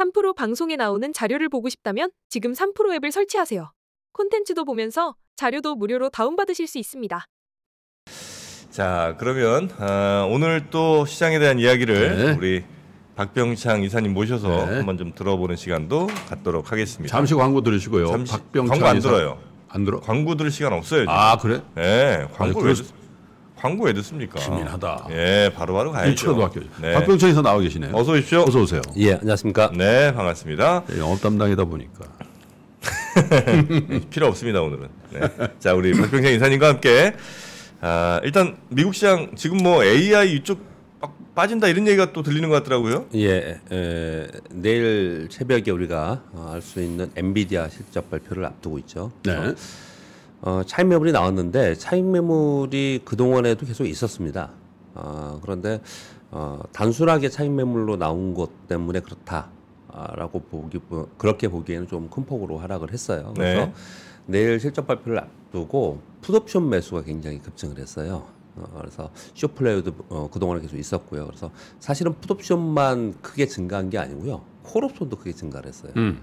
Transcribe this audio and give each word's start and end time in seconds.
3프로 0.00 0.34
방송에 0.34 0.76
나오는 0.76 1.12
자료를 1.12 1.48
보고 1.50 1.68
싶다면 1.68 2.10
지금 2.30 2.52
3프로 2.52 2.94
앱을 2.94 3.12
설치하세요. 3.12 3.70
콘텐츠도 4.12 4.64
보면서 4.64 5.14
자료도 5.36 5.74
무료로 5.76 6.08
다운받으실 6.10 6.66
수 6.66 6.78
있습니다. 6.78 7.24
자, 8.70 9.16
그러면 9.18 9.70
아, 9.78 10.26
오늘 10.30 10.68
또 10.70 11.04
시장에 11.04 11.38
대한 11.38 11.58
이야기를 11.58 12.16
네. 12.16 12.32
우리 12.32 12.64
박병창 13.16 13.82
이사님 13.82 14.14
모셔서 14.14 14.48
네. 14.48 14.76
한번 14.76 14.96
좀 14.96 15.12
들어보는 15.14 15.56
시간도 15.56 16.06
갖도록 16.28 16.72
하겠습니다. 16.72 17.14
잠시 17.14 17.34
광고 17.34 17.60
들으시고요. 17.62 18.06
잠시- 18.06 18.32
박병창 18.32 18.70
광고 18.78 18.86
안 18.86 18.96
이사- 18.96 19.08
들어요. 19.10 19.38
안 19.68 19.84
들어? 19.84 20.00
광고 20.00 20.34
들을 20.36 20.50
시간 20.50 20.72
없어요. 20.72 21.00
지금. 21.02 21.12
아 21.12 21.36
그래? 21.36 21.60
네, 21.74 22.26
광고 22.32 22.60
왜, 22.60 22.72
광고 23.60 23.84
왜 23.84 23.92
듣습니까? 23.92 24.40
기민하다. 24.40 25.08
예, 25.10 25.52
바로바로 25.54 25.92
가야죠. 25.92 26.10
일초도 26.10 26.42
학교. 26.42 26.60
네. 26.80 27.28
이사 27.28 27.42
나와 27.42 27.58
계시네요. 27.60 27.94
어서 27.94 28.12
오십시오. 28.12 28.44
어서 28.48 28.60
오세요. 28.60 28.80
예, 28.96 29.12
안녕하십니까. 29.12 29.72
네, 29.76 30.14
반갑습니다. 30.14 30.84
영업 30.96 31.20
담당이다 31.20 31.64
보니까. 31.66 32.06
필요 34.08 34.28
없습니다 34.28 34.62
오늘은. 34.62 34.88
네. 35.10 35.20
자, 35.58 35.74
우리 35.74 35.92
박병창 35.92 36.32
이사님과 36.32 36.68
함께 36.68 37.14
아, 37.82 38.20
일단 38.24 38.56
미국 38.68 38.94
시장 38.94 39.32
지금 39.36 39.58
뭐 39.58 39.84
AI 39.84 40.36
이쪽 40.36 40.60
빡 40.98 41.12
빠진다 41.34 41.68
이런 41.68 41.86
얘기가 41.86 42.12
또 42.14 42.22
들리는 42.22 42.48
것 42.48 42.54
같더라고요. 42.56 43.06
예, 43.14 43.60
에, 43.70 44.26
내일 44.50 45.28
새벽에 45.30 45.70
우리가 45.70 46.22
어, 46.32 46.50
알수 46.54 46.80
있는 46.80 47.10
엔비디아 47.14 47.68
실적 47.68 48.10
발표를 48.10 48.46
앞두고 48.46 48.78
있죠. 48.78 49.12
네. 49.24 49.54
어, 50.42 50.62
차익 50.66 50.86
매물이 50.88 51.12
나왔는데 51.12 51.74
차익 51.74 52.04
매물이 52.04 53.02
그 53.04 53.16
동안에도 53.16 53.66
계속 53.66 53.84
있었습니다. 53.84 54.50
어, 54.94 55.38
그런데 55.42 55.80
어, 56.30 56.60
단순하게 56.72 57.28
차익 57.28 57.50
매물로 57.50 57.96
나온 57.96 58.34
것 58.34 58.66
때문에 58.66 59.00
그렇다라고 59.00 60.40
보기 60.40 60.80
뭐, 60.88 61.08
그렇게 61.18 61.48
보기에는 61.48 61.88
좀 61.88 62.08
큰 62.10 62.24
폭으로 62.24 62.58
하락을 62.58 62.92
했어요. 62.92 63.32
그래서 63.36 63.66
네. 63.66 63.72
내일 64.26 64.60
실적 64.60 64.86
발표를 64.86 65.18
앞두고 65.18 66.00
풋옵션 66.22 66.68
매수가 66.68 67.02
굉장히 67.02 67.40
급증을 67.40 67.78
했어요. 67.78 68.24
어, 68.56 68.78
그래서 68.80 69.10
쇼플레이도 69.34 69.92
어, 70.08 70.28
그동안에 70.32 70.60
계속 70.60 70.76
있었고요. 70.78 71.26
그래서 71.26 71.50
사실은 71.78 72.14
풋옵션만 72.20 73.14
크게 73.20 73.46
증가한 73.46 73.90
게 73.90 73.98
아니고요. 73.98 74.42
콜옵션도 74.62 75.16
크게 75.16 75.32
증가를 75.32 75.68
했어요. 75.68 75.92
음. 75.96 76.20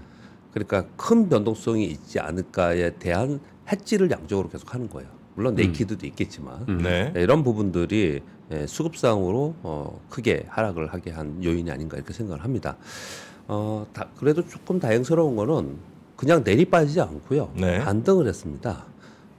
그러니까 0.52 0.86
큰 0.96 1.28
변동성이 1.28 1.84
있지 1.84 2.18
않을까에 2.18 2.96
대한 2.98 3.40
해지를 3.70 4.10
양적으로 4.10 4.48
계속 4.48 4.74
하는 4.74 4.88
거예요. 4.88 5.08
물론 5.34 5.54
네이키드도 5.54 6.04
있겠지만 6.06 6.66
네. 6.82 7.12
네, 7.12 7.22
이런 7.22 7.44
부분들이 7.44 8.22
예, 8.50 8.66
수급상으로 8.66 9.54
어, 9.62 10.00
크게 10.08 10.46
하락을 10.48 10.92
하게 10.92 11.10
한 11.10 11.42
요인이 11.44 11.70
아닌가 11.70 11.96
이렇게 11.96 12.12
생각을 12.12 12.42
합니다. 12.42 12.76
어, 13.46 13.86
다, 13.92 14.08
그래도 14.16 14.46
조금 14.46 14.80
다행스러운 14.80 15.36
거는 15.36 15.76
그냥 16.16 16.42
내리 16.42 16.64
빠지지 16.64 17.00
않고요. 17.00 17.52
네. 17.54 17.78
반등을 17.84 18.26
했습니다. 18.26 18.84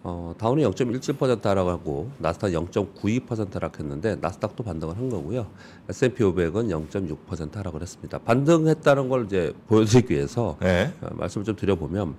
어, 0.03 0.33
다운이 0.37 0.63
0.17% 0.63 1.43
하락하고 1.43 2.09
나스닥 2.19 2.51
0.92% 2.51 3.53
하락했는데 3.53 4.15
나스닥도 4.21 4.63
반등을 4.63 4.95
한 4.95 5.09
거고요. 5.09 5.47
S&P 5.89 6.23
500은 6.23 6.69
0.6% 6.89 7.55
하락을 7.55 7.81
했습니다. 7.81 8.17
반등했다는 8.19 9.09
걸 9.09 9.25
이제 9.25 9.53
보여드리기 9.67 10.13
위해서 10.13 10.55
네. 10.61 10.93
어, 11.01 11.09
말씀을 11.15 11.43
좀 11.43 11.55
드려보면 11.55 12.15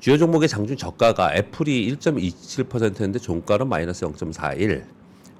주요 0.00 0.18
종목의 0.18 0.48
장중 0.48 0.76
저가가 0.76 1.34
애플이 1.34 1.90
1.27%였는데 1.96 3.18
종가는 3.18 3.68
마이너스 3.68 4.04
0.41. 4.04 4.84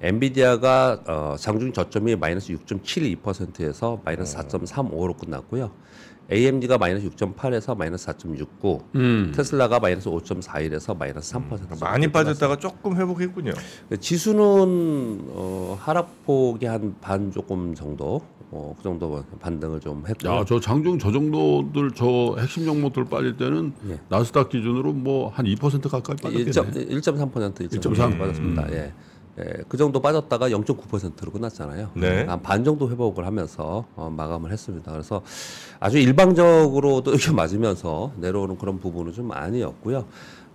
엔비디아가 0.01 1.03
어, 1.07 1.35
장중 1.37 1.73
저점이 1.73 2.15
마이너스 2.15 2.53
6.72%에서 2.53 4.01
마이너스 4.03 4.37
4.35로 4.37 5.17
끝났고요. 5.17 5.71
AMD가 6.31 6.77
마이너스 6.77 7.09
6.8에서 7.09 7.77
마이너스 7.77 8.07
4.69. 8.07 8.83
음. 8.95 9.31
테슬라가 9.35 9.79
마이너스 9.79 10.09
5.41에서 10.09 10.97
마이너스 10.97 11.33
3%. 11.35 11.79
많이 11.79 12.11
빠졌다가 12.11 12.57
조금 12.57 12.95
회복했군요. 12.97 13.53
지수는 13.99 15.21
어, 15.29 15.77
하락폭이 15.79 16.65
한 16.65 16.95
반 17.01 17.31
조금 17.31 17.73
정도, 17.75 18.21
어, 18.51 18.73
그 18.77 18.83
정도 18.83 19.23
반등을 19.39 19.79
좀 19.79 20.03
했고요. 20.07 20.31
야, 20.31 20.45
저 20.45 20.59
장중 20.59 20.99
저 20.99 21.11
정도들 21.11 21.91
저 21.95 22.35
핵심 22.39 22.65
종목들 22.65 23.05
빠질 23.05 23.37
때는 23.37 23.73
예. 23.89 23.99
나스닥 24.09 24.49
기준으로 24.49 24.93
뭐 24.93 25.29
한 25.29 25.45
2% 25.45 25.89
가까이 25.89 26.15
빠졌겠네. 26.17 26.51
1.3% 26.91 27.69
1.3% 27.69 28.17
빠졌습니다. 28.19 28.71
예. 28.73 28.93
예, 29.39 29.63
그 29.67 29.77
정도 29.77 30.01
빠졌다가 30.01 30.49
0.9%로 30.49 31.31
끝났잖아요. 31.31 31.91
네. 31.93 32.23
한 32.25 32.41
반 32.41 32.63
정도 32.63 32.89
회복을 32.89 33.25
하면서 33.25 33.85
어, 33.95 34.09
마감을 34.15 34.51
했습니다. 34.51 34.91
그래서 34.91 35.21
아주 35.79 35.99
일방적으로도 35.99 37.11
이렇게 37.13 37.31
맞으면서 37.31 38.11
내려오는 38.17 38.57
그런 38.57 38.79
부분은 38.79 39.13
좀 39.13 39.31
아니었고요. 39.31 40.05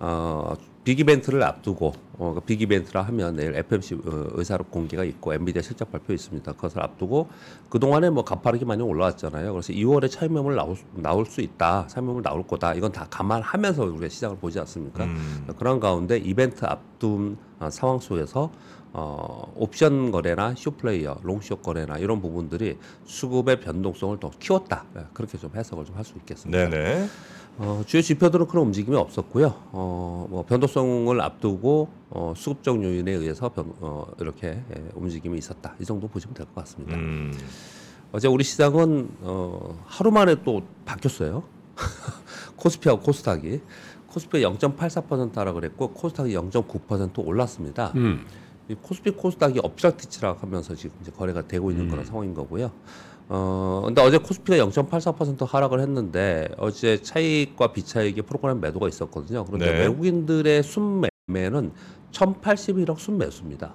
어, 0.00 0.52
빅 0.84 0.98
이벤트를 0.98 1.44
앞두고 1.44 1.92
어, 2.18 2.40
빅 2.44 2.60
이벤트라 2.60 3.02
하면 3.02 3.36
내일 3.36 3.54
FMC 3.54 3.94
어, 3.94 4.00
의사록 4.32 4.70
공개가 4.72 5.04
있고 5.04 5.32
엔비디아 5.32 5.62
실적 5.62 5.92
발표 5.92 6.12
있습니다. 6.12 6.50
그것을 6.52 6.82
앞두고 6.82 7.28
그 7.70 7.78
동안에 7.78 8.10
뭐 8.10 8.24
가파르게 8.24 8.64
많이 8.64 8.82
올라왔잖아요. 8.82 9.52
그래서 9.52 9.72
2월에 9.72 10.10
차익 10.10 10.32
매물 10.32 10.56
나올, 10.56 10.74
수- 10.74 10.84
나올 10.94 11.24
수 11.26 11.40
있다, 11.40 11.86
차익 11.86 12.04
매물 12.04 12.22
나올 12.22 12.44
거다. 12.46 12.74
이건 12.74 12.90
다 12.90 13.06
감안하면서 13.10 13.84
우리가 13.84 14.08
시장을 14.08 14.38
보지 14.38 14.58
않습니까? 14.60 15.04
음. 15.04 15.46
그런 15.56 15.78
가운데 15.78 16.16
이벤트 16.18 16.64
앞둔 16.64 17.36
어, 17.60 17.70
상황 17.70 18.00
속에서 18.00 18.50
어, 18.94 19.50
옵션 19.56 20.10
거래나 20.10 20.54
쇼플레이어, 20.56 21.20
롱숏 21.22 21.62
거래나 21.62 21.96
이런 21.96 22.20
부분들이 22.20 22.76
수급의 23.06 23.60
변동성을 23.60 24.18
더 24.20 24.30
키웠다. 24.38 24.84
예, 24.96 25.06
그렇게 25.14 25.38
좀 25.38 25.50
해석을 25.56 25.84
좀 25.86 25.96
할 25.96 26.04
수 26.04 26.12
있겠습니다. 26.18 26.68
네네. 26.68 27.06
어, 27.58 27.82
주요 27.86 28.00
지표들은 28.02 28.46
그런 28.46 28.66
움직임이 28.66 28.96
없었고요. 28.96 29.54
어, 29.72 30.26
뭐 30.30 30.44
변동성을 30.44 31.20
앞두고 31.20 31.88
어, 32.10 32.32
수급적 32.36 32.82
요인에 32.82 33.12
의해서 33.12 33.48
변, 33.50 33.72
어, 33.80 34.06
이렇게 34.20 34.48
예, 34.48 34.84
움직임이 34.94 35.38
있었다. 35.38 35.74
이 35.80 35.84
정도 35.84 36.08
보시면 36.08 36.34
될 36.34 36.46
것 36.46 36.54
같습니다. 36.56 36.96
음. 36.96 37.32
어제 38.10 38.28
우리 38.28 38.42
시장은 38.44 39.08
어, 39.20 39.78
하루 39.86 40.10
만에 40.10 40.36
또 40.44 40.62
바뀌었어요. 40.84 41.42
코스피하고 42.56 43.00
코스닥이 43.02 43.60
코스피 44.08 44.40
0.84% 44.42 45.34
하락을 45.34 45.64
했고 45.64 45.88
코스닥이 45.92 46.34
0.9% 46.34 47.26
올랐습니다. 47.26 47.92
음. 47.96 48.26
이 48.68 48.74
코스피 48.74 49.10
코스닥이 49.12 49.58
엎치락뒤치락 49.62 50.42
하면서 50.42 50.74
지금 50.74 50.96
이제 51.00 51.10
거래가 51.10 51.46
되고 51.46 51.70
있는 51.70 51.86
음. 51.86 51.90
그런 51.90 52.04
상황인 52.04 52.34
거고요. 52.34 52.70
어, 53.28 53.82
근데 53.84 54.02
어제 54.02 54.18
코스피가 54.18 54.64
0.84% 54.66 55.46
하락을 55.46 55.80
했는데 55.80 56.48
어제 56.58 57.00
차익과 57.00 57.72
비차익의 57.72 58.24
프로그램 58.24 58.60
매도가 58.60 58.88
있었거든요. 58.88 59.44
그런데 59.44 59.72
네. 59.72 59.78
외국인들의 59.80 60.62
순매매는 60.62 61.72
1,081억 62.12 62.98
순매수입니다. 62.98 63.74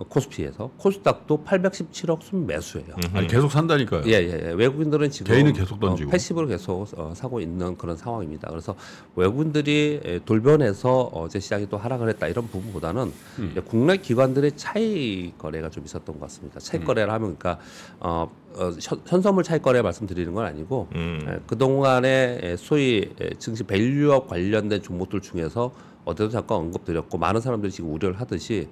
어, 0.00 0.04
코스피에서 0.08 0.70
코스닥도 0.78 1.44
817억 1.44 2.22
순매수예요. 2.22 2.94
아니 3.12 3.26
계속 3.26 3.50
산다니까요. 3.52 4.02
예, 4.06 4.12
예, 4.12 4.40
예. 4.48 4.52
외국인들은 4.52 5.10
지금 5.10 5.30
개인은 5.34 5.52
계속 5.52 5.78
던지고. 5.78 6.08
어, 6.08 6.10
패시브로 6.12 6.46
계속 6.46 6.86
어, 6.96 7.12
사고 7.14 7.38
있는 7.40 7.76
그런 7.76 7.98
상황입니다. 7.98 8.48
그래서 8.48 8.74
외국인들이 9.14 10.00
에, 10.02 10.18
돌변해서 10.24 11.10
어제 11.12 11.38
시장이 11.38 11.68
또 11.68 11.76
하락을 11.76 12.08
했다 12.08 12.28
이런 12.28 12.48
부분보다는 12.48 13.12
음. 13.40 13.48
이제 13.52 13.60
국내 13.60 13.98
기관들의 13.98 14.52
차익 14.56 15.36
거래가 15.36 15.68
좀 15.68 15.84
있었던 15.84 16.14
것 16.18 16.20
같습니다. 16.22 16.60
차익 16.60 16.82
거래를 16.86 17.12
하면 17.12 17.36
그러니까 17.38 17.62
어, 17.98 18.30
어, 18.54 18.70
현- 18.80 19.02
현선물 19.06 19.44
차익 19.44 19.60
거래 19.60 19.82
말씀드리는 19.82 20.32
건 20.32 20.46
아니고 20.46 20.88
음. 20.94 21.20
에, 21.28 21.38
그동안에 21.46 22.38
에, 22.42 22.56
소위 22.56 23.10
에, 23.20 23.30
증시 23.38 23.64
밸류업 23.64 24.28
관련된 24.28 24.80
종목들 24.80 25.20
중에서 25.20 25.72
어제도 26.06 26.30
잠깐 26.30 26.56
언급드렸고 26.56 27.18
많은 27.18 27.42
사람들이 27.42 27.70
지금 27.70 27.92
우려를 27.92 28.18
하듯이 28.18 28.68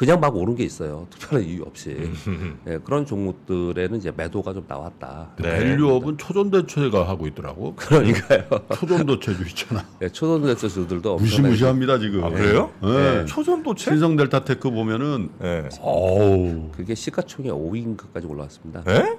그냥 0.00 0.18
막 0.18 0.34
오른 0.34 0.56
게 0.56 0.64
있어요. 0.64 1.06
특별한 1.10 1.46
이유 1.46 1.60
없이 1.60 2.10
예, 2.66 2.78
그런 2.84 3.04
종목들에는 3.04 3.98
이제 3.98 4.10
매도가 4.16 4.54
좀 4.54 4.64
나왔다. 4.66 5.32
네. 5.36 5.58
value-up은 5.58 6.16
초전대체가 6.16 7.06
하고 7.06 7.26
있더라고. 7.26 7.74
그러니까요. 7.76 8.44
초전도체주 8.76 9.42
있잖아. 9.48 9.84
예, 10.00 10.08
초등대수들도 10.08 11.16
무시무시합니다 11.16 11.98
지금. 11.98 12.24
아, 12.24 12.30
그래요? 12.30 12.70
네. 12.82 13.26
초전도체? 13.26 13.90
신성 13.90 14.16
델타테크 14.16 14.70
보면은 14.70 15.28
네. 15.38 15.68
어우 15.82 16.70
그게 16.74 16.94
시가총액 16.94 17.52
5위인가까지 17.52 18.26
올라왔습니다. 18.26 18.82
네? 18.84 19.18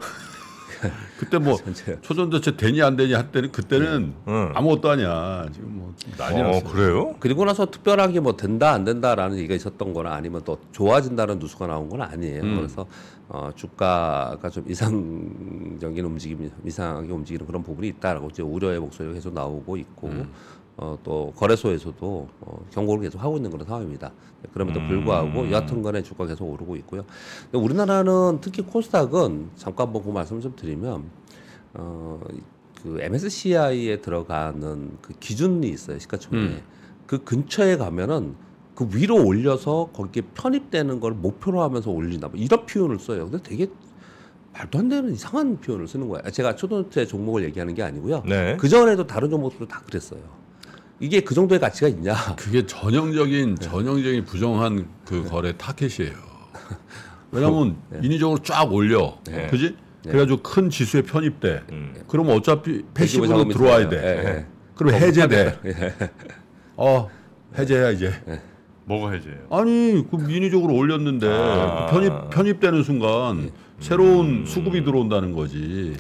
그때 1.17 1.37
뭐 1.37 1.55
전체. 1.55 1.99
초전도체 2.01 2.57
되니 2.57 2.81
안 2.81 2.95
되니 2.95 3.13
할 3.13 3.31
때는 3.31 3.51
그때는 3.51 4.13
응. 4.27 4.51
아무것도 4.53 4.89
아니야. 4.89 5.45
지금 5.51 5.77
뭐 5.77 5.93
난리 6.17 6.41
어, 6.41 6.47
났어. 6.47 6.63
그래요? 6.63 7.15
그리고 7.19 7.45
나서 7.45 7.69
특별하게 7.69 8.19
뭐 8.19 8.35
된다 8.35 8.71
안 8.71 8.83
된다라는 8.83 9.37
얘기가 9.37 9.55
있었던 9.55 9.93
거나 9.93 10.13
아니면 10.13 10.41
또 10.43 10.57
좋아진다는 10.71 11.39
뉴스가 11.39 11.67
나온 11.67 11.89
건 11.89 12.01
아니에요. 12.01 12.41
음. 12.41 12.57
그래서 12.57 12.87
어, 13.29 13.49
주가가 13.55 14.49
좀 14.49 14.65
이상적인 14.67 16.03
움직임, 16.03 16.51
이상하게 16.65 17.11
움직이는 17.11 17.45
그런 17.45 17.63
부분이 17.63 17.87
있다라고 17.87 18.29
이제 18.29 18.43
우려의 18.43 18.79
목소리가 18.79 19.13
계속 19.13 19.33
나오고 19.33 19.77
있고 19.77 20.07
음. 20.07 20.31
어, 20.77 20.97
또 21.03 21.33
거래소에서도 21.35 22.27
어, 22.41 22.65
경고를 22.71 23.03
계속 23.03 23.21
하고 23.21 23.37
있는 23.37 23.51
그런 23.51 23.65
상황입니다. 23.65 24.11
그럼에도 24.53 24.79
음. 24.79 24.87
불구하고 24.87 25.51
여하튼간에 25.51 26.01
주가 26.01 26.25
계속 26.25 26.49
오르고 26.49 26.75
있고요. 26.77 27.05
근데 27.51 27.63
우리나라는 27.63 28.39
특히 28.41 28.63
코스닥은 28.63 29.51
잠깐 29.55 29.93
보고 29.93 30.11
말씀 30.11 30.41
좀 30.41 30.55
드리면 30.55 31.03
어 31.73 32.19
그 32.83 32.99
MSCI에 32.99 34.01
들어가는 34.01 34.97
그 35.01 35.13
기준이 35.19 35.69
있어요 35.69 35.99
시가총액. 35.99 36.39
음. 36.43 36.61
그 37.05 37.23
근처에 37.23 37.77
가면은 37.77 38.35
그 38.75 38.87
위로 38.93 39.23
올려서 39.23 39.89
거기에 39.93 40.23
편입되는 40.33 40.99
걸 40.99 41.13
목표로 41.13 41.61
하면서 41.61 41.91
올린다. 41.91 42.29
뭐 42.29 42.39
이런 42.39 42.65
표현을 42.65 42.99
써요. 42.99 43.29
근데 43.29 43.43
되게 43.43 43.67
말도 44.53 44.79
안 44.79 44.89
되는 44.89 45.13
이상한 45.13 45.59
표현을 45.59 45.87
쓰는 45.87 46.07
거예요. 46.07 46.23
제가 46.31 46.55
초등학생 46.55 47.05
종목을 47.05 47.43
얘기하는 47.45 47.73
게 47.73 47.83
아니고요. 47.83 48.23
네. 48.25 48.57
그 48.57 48.67
전에도 48.67 49.05
다른 49.05 49.29
종목들도 49.29 49.67
다 49.67 49.81
그랬어요. 49.85 50.21
이게 51.01 51.19
그 51.19 51.33
정도의 51.33 51.59
가치가 51.59 51.87
있냐? 51.87 52.13
그게 52.37 52.65
전형적인 52.65 53.55
전형적인 53.55 54.23
부정한 54.23 54.87
그 55.03 55.23
거래 55.23 55.51
타켓이에요. 55.57 56.13
왜냐하면 57.31 57.77
인위적으로 58.03 58.39
쫙 58.43 58.71
올려, 58.71 59.17
네. 59.25 59.47
그지? 59.47 59.75
그래가지고 60.03 60.43
큰 60.43 60.69
지수에 60.69 61.01
편입돼. 61.01 61.63
음. 61.71 61.95
그러면 62.07 62.37
어차피 62.37 62.83
패시브로 62.93 63.47
들어와야. 63.49 63.89
돼. 63.89 63.97
예, 63.97 64.29
예. 64.29 64.45
그럼 64.75 64.93
해제돼. 64.93 65.59
예. 65.65 65.95
어, 66.77 67.09
해제야 67.57 67.89
이제. 67.89 68.13
뭐가 68.85 69.11
해제예요? 69.11 69.39
아니 69.49 70.05
그 70.09 70.31
인위적으로 70.31 70.75
올렸는데 70.75 71.27
아. 71.27 71.87
그 71.87 71.93
편입 71.93 72.29
편입되는 72.29 72.83
순간 72.83 73.51
새로운 73.79 74.45
수급이 74.45 74.83
들어온다는 74.83 75.33
거지. 75.33 75.95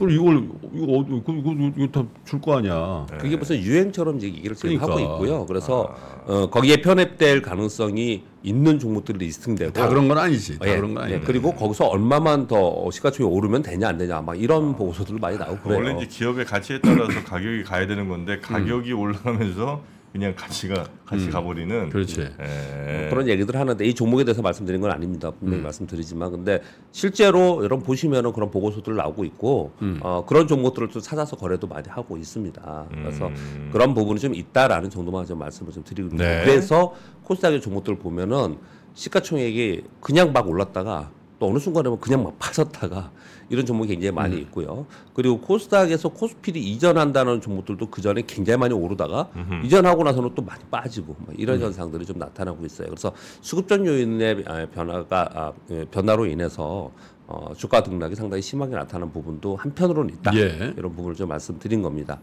그럼 0.00 0.10
이걸 0.12 0.48
이거 0.74 0.92
어- 0.98 1.06
이거 1.08 1.32
이거, 1.32 1.72
이거 1.76 1.86
다 1.92 2.06
줄 2.24 2.40
거 2.40 2.56
아니야. 2.58 3.06
그게 3.18 3.36
무슨 3.36 3.56
유행처럼 3.62 4.16
이제 4.16 4.26
얘기를 4.28 4.56
지금 4.56 4.76
그러니까. 4.78 4.86
하고 4.86 5.00
있고요. 5.24 5.46
그래서 5.46 5.94
어, 6.26 6.48
거기에 6.50 6.80
편입될 6.80 7.42
가능성이 7.42 8.22
있는 8.42 8.78
종목들이 8.78 9.18
리스팅되고 9.18 9.72
다 9.72 9.88
그런 9.88 10.08
건 10.08 10.16
아니지. 10.18 10.58
다 10.58 10.66
예, 10.68 10.76
그런 10.76 10.94
건 10.94 11.02
예, 11.10 11.14
아니야. 11.14 11.20
그리고 11.26 11.52
거기서 11.54 11.86
얼마만 11.86 12.46
더 12.46 12.90
시가총액 12.90 13.30
오르면 13.32 13.62
되냐 13.62 13.88
안 13.88 13.98
되냐 13.98 14.20
막 14.22 14.40
이런 14.40 14.74
보고서들 14.74 15.18
많이 15.20 15.36
나오고 15.36 15.58
그래요. 15.68 15.78
원래 15.78 15.96
이제 15.96 16.06
기업의 16.06 16.46
가치에 16.46 16.80
따라서 16.80 17.22
가격이 17.24 17.64
가야 17.64 17.86
되는 17.86 18.08
건데 18.08 18.38
가격이 18.40 18.92
올라가면서 18.94 19.82
그냥 20.12 20.34
가치가 20.34 20.86
같이 21.04 21.26
음. 21.26 21.30
가버리는. 21.30 21.88
그렇지. 21.90 22.20
예. 22.40 23.06
그런 23.10 23.28
얘기들 23.28 23.56
하는데 23.56 23.84
이 23.84 23.94
종목에 23.94 24.24
대해서 24.24 24.42
말씀드린 24.42 24.80
건 24.80 24.90
아닙니다. 24.90 25.28
음. 25.28 25.34
분명히 25.38 25.62
말씀드리지만 25.62 26.32
근데 26.32 26.60
실제로 26.90 27.62
여러분 27.62 27.84
보시면은 27.84 28.32
그런 28.32 28.50
보고서들 28.50 28.96
나오고 28.96 29.24
있고 29.24 29.72
음. 29.82 30.00
어, 30.02 30.24
그런 30.26 30.48
종목들을 30.48 30.88
또 30.88 31.00
찾아서 31.00 31.36
거래도 31.36 31.66
많이 31.68 31.88
하고 31.88 32.16
있습니다. 32.16 32.86
그래서 32.90 33.28
음. 33.28 33.70
그런 33.72 33.94
부분이 33.94 34.18
좀 34.18 34.34
있다라는 34.34 34.90
정도만 34.90 35.26
좀 35.26 35.38
말씀을 35.38 35.72
좀 35.72 35.84
드리고. 35.84 36.16
네. 36.16 36.42
그래서 36.44 36.94
코스닥의 37.24 37.60
종목들 37.60 37.96
보면은 37.98 38.58
시가총액이 38.94 39.84
그냥 40.00 40.32
막 40.32 40.48
올랐다가 40.48 41.10
또 41.40 41.48
어느 41.48 41.58
순간에 41.58 41.84
보면 41.84 41.98
그냥 42.00 42.22
막 42.22 42.38
빠졌다가 42.38 43.10
이런 43.48 43.66
종목이 43.66 43.88
굉장히 43.88 44.12
많이 44.12 44.36
음. 44.36 44.42
있고요. 44.42 44.86
그리고 45.14 45.40
코스닥에서 45.40 46.10
코스피를 46.10 46.60
이전한다는 46.60 47.40
종목들도 47.40 47.90
그 47.90 48.00
전에 48.00 48.22
굉장히 48.26 48.58
많이 48.58 48.74
오르다가 48.74 49.28
음흠. 49.34 49.64
이전하고 49.64 50.04
나서는 50.04 50.30
또 50.36 50.42
많이 50.42 50.62
빠지고 50.70 51.16
뭐 51.18 51.34
이런 51.36 51.56
음. 51.56 51.62
현상들이 51.62 52.06
좀 52.06 52.18
나타나고 52.18 52.64
있어요. 52.66 52.88
그래서 52.88 53.12
수급적 53.40 53.84
요인의 53.84 54.44
아, 54.46 54.66
변화가 54.66 55.30
아, 55.34 55.52
예, 55.70 55.84
변화로 55.86 56.26
인해서 56.26 56.92
어, 57.26 57.52
주가 57.56 57.82
등락이 57.82 58.14
상당히 58.16 58.42
심하게 58.42 58.74
나타나는 58.74 59.12
부분도 59.12 59.56
한편으로는 59.56 60.14
있다. 60.14 60.36
예. 60.36 60.74
이런 60.76 60.94
부분을 60.94 61.14
좀 61.14 61.28
말씀드린 61.28 61.80
겁니다. 61.80 62.20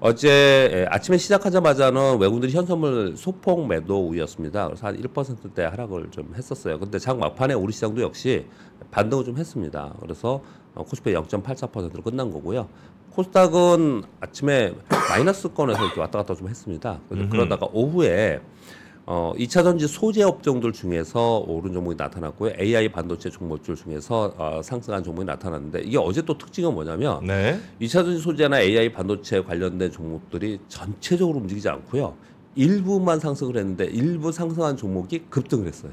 어제 0.00 0.28
예, 0.72 0.86
아침에 0.90 1.16
시작하자마자는 1.16 2.18
외국인들이 2.18 2.52
현선물 2.52 3.16
소폭 3.16 3.66
매도우였습니다. 3.66 4.66
그래서 4.66 4.86
한 4.86 5.00
1%대 5.00 5.64
하락을 5.64 6.10
좀 6.10 6.32
했었어요. 6.36 6.78
근데 6.78 6.98
장 6.98 7.18
막판에 7.18 7.54
우리 7.54 7.72
시장도 7.72 8.02
역시 8.02 8.46
반등을 8.90 9.24
좀 9.24 9.38
했습니다. 9.38 9.94
그래서 10.00 10.42
어, 10.74 10.84
코스피 10.84 11.12
0.84%로 11.12 12.02
끝난 12.02 12.30
거고요. 12.30 12.68
코스닥은 13.12 14.02
아침에 14.20 14.74
마이너스 15.08 15.52
권에서 15.52 15.84
이렇게 15.84 16.00
왔다 16.00 16.18
갔다 16.18 16.34
좀 16.34 16.48
했습니다. 16.48 16.98
그러다가 17.30 17.68
오후에 17.72 18.40
어, 19.06 19.34
2차 19.36 19.62
전지 19.62 19.86
소재 19.86 20.22
업종들 20.22 20.72
중에서 20.72 21.44
오른 21.46 21.72
종목이 21.72 21.94
나타났고요. 21.96 22.54
AI 22.58 22.88
반도체 22.88 23.28
종목들 23.28 23.76
중에서 23.76 24.34
어, 24.38 24.60
상승한 24.62 25.02
종목이 25.04 25.26
나타났는데 25.26 25.82
이게 25.82 25.98
어제 25.98 26.22
또 26.22 26.38
특징은 26.38 26.72
뭐냐면 26.72 27.24
네. 27.24 27.60
2차 27.80 28.04
전지 28.04 28.18
소재나 28.18 28.60
AI 28.60 28.92
반도체 28.92 29.42
관련된 29.42 29.90
종목들이 29.90 30.58
전체적으로 30.68 31.38
움직이지 31.40 31.68
않고요. 31.68 32.14
일부만 32.54 33.20
상승을 33.20 33.56
했는데 33.56 33.84
일부 33.86 34.32
상승한 34.32 34.76
종목이 34.76 35.24
급등을 35.28 35.66
했어요. 35.66 35.92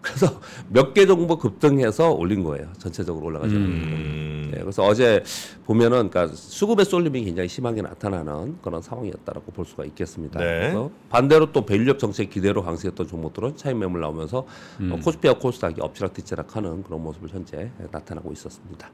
그래서 0.00 0.40
몇 0.68 0.94
개 0.94 1.06
정도 1.06 1.36
급등해서 1.36 2.10
올린 2.12 2.42
거예요. 2.42 2.72
전체적으로 2.78 3.26
올라가지 3.26 3.54
거. 3.54 3.60
음. 3.60 4.50
네, 4.52 4.60
그래서 4.60 4.82
어제 4.84 5.22
보면은 5.66 6.08
그러니까 6.10 6.34
수급의 6.34 6.84
쏠림이 6.86 7.22
굉장히 7.24 7.48
심하게 7.48 7.82
나타나는 7.82 8.58
그런 8.62 8.80
상황이었다라고 8.82 9.52
볼 9.52 9.64
수가 9.64 9.84
있겠습니다. 9.84 10.40
네. 10.40 10.46
그래서 10.46 10.90
반대로 11.10 11.52
또 11.52 11.64
밸류업 11.66 11.98
정책 11.98 12.30
기대로 12.30 12.62
강세했던 12.62 13.06
종목들은 13.06 13.56
차익 13.56 13.76
매물 13.76 14.00
나오면서 14.00 14.38
어, 14.38 14.98
코스피와 15.04 15.34
코스닥이 15.34 15.80
엎치락뒤치락하는 15.80 16.82
그런 16.82 17.02
모습을 17.02 17.28
현재 17.28 17.70
나타나고 17.92 18.32
있었습니다. 18.32 18.90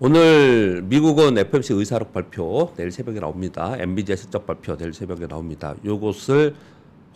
오늘 0.00 0.82
미국은 0.82 1.36
FOMC 1.36 1.74
의사록 1.74 2.12
발표 2.12 2.72
내일 2.76 2.92
새벽에 2.92 3.18
나옵니다. 3.18 3.74
엔비디아 3.78 4.14
실적 4.14 4.46
발표 4.46 4.76
내일 4.76 4.92
새벽에 4.94 5.26
나옵니다. 5.26 5.74
요것을 5.84 6.54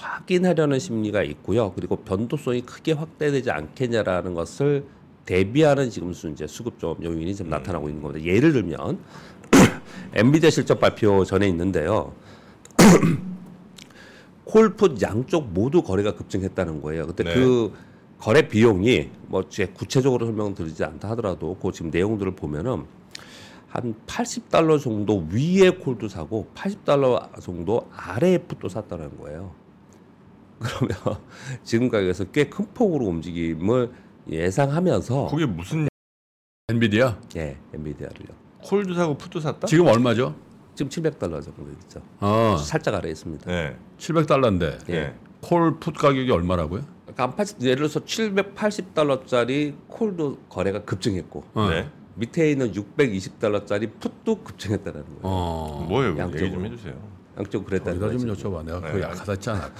확인하려는 0.02 0.78
심리가 0.80 1.22
있고요. 1.22 1.72
그리고 1.74 1.96
변동성이 1.96 2.62
크게 2.62 2.92
확대되지 2.92 3.50
않겠냐라는 3.50 4.34
것을 4.34 4.84
대비하는 5.24 5.90
지금 5.90 6.12
이제 6.32 6.46
수급 6.48 6.78
좀 6.80 6.96
요인이 7.02 7.34
좀 7.36 7.48
나타나고 7.48 7.88
있는 7.88 8.02
겁니다. 8.02 8.26
예를 8.26 8.52
들면 8.52 8.98
엔비디아 10.14 10.50
실적 10.50 10.80
발표 10.80 11.24
전에 11.24 11.46
있는데요. 11.48 12.12
콜풋 14.44 15.00
양쪽 15.02 15.52
모두 15.52 15.82
거래가 15.82 16.14
급증했다는 16.14 16.82
거예요. 16.82 17.06
근데 17.06 17.22
네. 17.24 17.34
그 17.34 17.72
거래 18.18 18.46
비용이 18.48 19.10
뭐 19.28 19.42
제 19.48 19.66
구체적으로 19.66 20.26
설명드리지 20.26 20.84
않다 20.84 21.10
하더라도 21.10 21.54
그 21.54 21.70
지금 21.72 21.90
내용들을 21.90 22.34
보면은 22.34 22.84
한 23.68 23.94
80달러 24.06 24.80
정도 24.80 25.24
위에 25.30 25.70
콜도 25.70 26.08
사고 26.08 26.48
80달러 26.54 27.40
정도 27.40 27.88
아래에 27.96 28.38
풋도 28.38 28.68
샀다는 28.68 29.16
거예요. 29.18 29.61
그러면 30.62 30.96
지금 31.64 31.88
가격에서 31.88 32.24
꽤 32.26 32.44
큰 32.48 32.66
폭으로 32.74 33.06
움직임을 33.06 33.90
예상하면서 34.28 35.28
그게 35.30 35.46
무슨 35.46 35.88
엔비디아 36.70 37.18
예, 37.36 37.56
엔비디아를요. 37.74 38.28
콜도 38.62 38.94
사고 38.94 39.16
푸도 39.16 39.40
샀다? 39.40 39.66
지금 39.66 39.86
얼마죠? 39.88 40.34
지금 40.74 40.88
700달러 40.88 41.42
정도 41.42 41.70
있죠. 41.82 42.00
아, 42.20 42.56
살짝 42.58 42.94
아래에 42.94 43.10
있습니다. 43.12 43.50
네. 43.50 43.76
700달러인데 43.98 44.88
예. 44.90 45.14
콜 45.40 45.78
풋 45.80 45.94
가격이 45.94 46.30
얼마라고요? 46.30 46.84
그러니까 47.04 47.22
한 47.24 47.34
80, 47.36 47.62
예를 47.62 47.76
들어서 47.76 48.00
780달러짜리 48.00 49.74
콜도 49.88 50.38
거래가 50.48 50.82
급증했고 50.84 51.44
어. 51.54 51.68
네. 51.68 51.88
밑에 52.14 52.50
있는 52.50 52.72
620달러짜리 52.72 53.90
풋도 53.98 54.42
급증했다는 54.42 55.02
거예요. 55.04 55.20
어. 55.22 55.86
뭐예요? 55.88 56.10
얘기 56.10 56.20
양쪽으로. 56.20 56.50
좀 56.50 56.64
해주세요. 56.66 56.94
양쪽 57.38 57.64
그랬다는 57.64 57.98
거죠. 58.00 58.18
좀 58.18 58.52
여쭤봐. 58.52 58.64
내가 58.64 58.80
네. 58.80 58.86
그거 58.92 59.00
약하다잖아. 59.02 59.70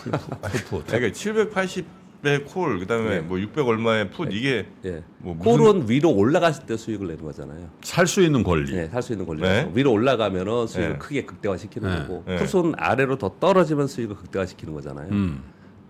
콜풋. 0.71 0.87
그러니까 0.87 1.13
780의 1.13 2.45
콜, 2.47 2.79
그다음에 2.81 3.21
네. 3.21 3.29
뭐600 3.29 3.67
얼마의 3.67 4.11
풋 4.11 4.33
이게 4.33 4.67
예. 4.85 5.03
뭐 5.19 5.35
무슨- 5.35 5.59
콜은 5.59 5.89
위로 5.89 6.11
올라갔을 6.15 6.65
때 6.67 6.77
수익을 6.77 7.07
내는 7.09 7.23
거잖아요. 7.25 7.69
살 7.83 8.07
수 8.07 8.23
있는 8.23 8.43
권리. 8.43 8.75
예, 8.75 8.87
살수 8.89 9.13
있는 9.13 9.27
권리. 9.27 9.43
네. 9.43 9.71
위로 9.75 9.93
올라가면은 9.93 10.67
수익을 10.67 10.93
네. 10.93 10.99
크게 10.99 11.25
극대화시키는 11.27 11.91
네. 11.91 11.99
거고, 12.07 12.25
네. 12.27 12.37
풋은 12.37 12.75
아래로 12.79 13.19
더 13.19 13.35
떨어지면 13.39 13.87
수익을 13.87 14.17
극대화시키는 14.17 14.73
거잖아요. 14.75 15.09
음. 15.11 15.43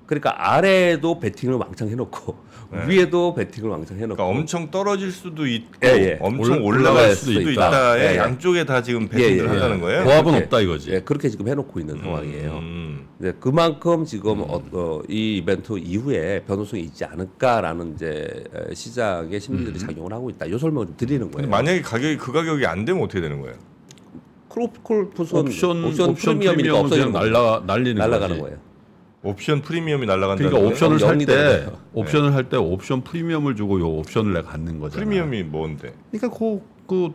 그러니까 0.06 0.35
아래에도 0.54 1.18
베팅을 1.21 1.54
왕창 1.56 1.88
해놓고 1.88 2.52
네. 2.73 2.85
위에도 2.88 3.35
베팅을 3.35 3.71
왕창 3.71 3.97
해놓고. 3.99 4.16
그러니까 4.16 4.38
엄청 4.38 4.71
떨어질 4.71 5.11
수도 5.12 5.47
있고 5.47 5.68
예, 5.85 5.88
예. 5.88 6.18
엄청 6.21 6.54
올라- 6.56 6.64
올라갈 6.64 6.92
올라갈 6.92 7.14
수도 7.14 7.32
수도 7.32 7.50
있다. 7.50 7.68
있다. 7.68 7.99
에 7.99 8.00
예, 8.09 8.12
예. 8.12 8.16
양쪽에 8.18 8.64
다 8.64 8.82
지금 8.82 9.09
배팅을 9.09 9.38
예, 9.38 9.42
예. 9.42 9.47
한다는 9.47 9.80
거예요. 9.80 10.04
고압은 10.04 10.25
그렇게- 10.25 10.44
없다 10.44 10.61
이거지. 10.61 10.90
예, 10.92 11.00
그렇게 11.00 11.28
지금 11.28 11.49
해놓고 11.49 11.78
있는 11.80 11.99
상황이에요. 11.99 12.50
음. 12.52 13.06
네, 13.18 13.32
그만큼 13.38 14.04
지금 14.04 14.40
어, 14.40 14.61
어, 14.73 15.00
이 15.09 15.37
이벤트 15.38 15.78
이후에 15.78 16.42
변동성이 16.47 16.82
있지 16.82 17.04
않을까라는 17.04 17.94
이제 17.94 18.26
에, 18.71 18.75
시장의 18.75 19.38
심리들이 19.40 19.78
작용을 19.78 20.12
하고 20.12 20.28
있다. 20.30 20.47
이 20.47 20.59
설명을 20.59 20.87
좀 20.88 20.97
드리는 20.97 21.30
거예요. 21.30 21.49
만약에 21.49 21.80
가격이 21.82 22.16
그 22.16 22.32
가격이 22.32 22.66
안 22.66 22.85
되면 22.85 23.02
어떻게 23.02 23.21
되는 23.21 23.40
거예요? 23.40 23.54
크로콜풋은 24.49 25.38
옵션 25.38 25.85
옵션, 25.85 26.11
옵션 26.11 26.38
그냥 26.38 26.56
거예요. 26.56 27.11
날라 27.32 27.62
날리는 27.66 27.97
날아가는 27.97 28.28
거지. 28.38 28.40
거예요. 28.42 28.59
옵션 29.22 29.62
프리미엄이 29.62 30.06
날아간다는 30.06 30.50
그러니까 30.50 30.58
거예요? 30.58 30.72
옵션을 30.72 30.98
살 30.98 31.18
때. 31.18 31.66
옵션을 31.94 32.34
할때 32.34 32.56
옵션 32.56 33.02
프리미엄을 33.02 33.54
주고 33.54 33.80
요 33.80 33.86
옵션을 33.98 34.32
내가 34.32 34.50
갖는 34.50 34.80
거잖아. 34.80 35.04
프리미엄이 35.04 35.44
뭔데? 35.44 35.94
그러니까 36.10 36.36
그, 36.36 36.60
그, 36.86 37.14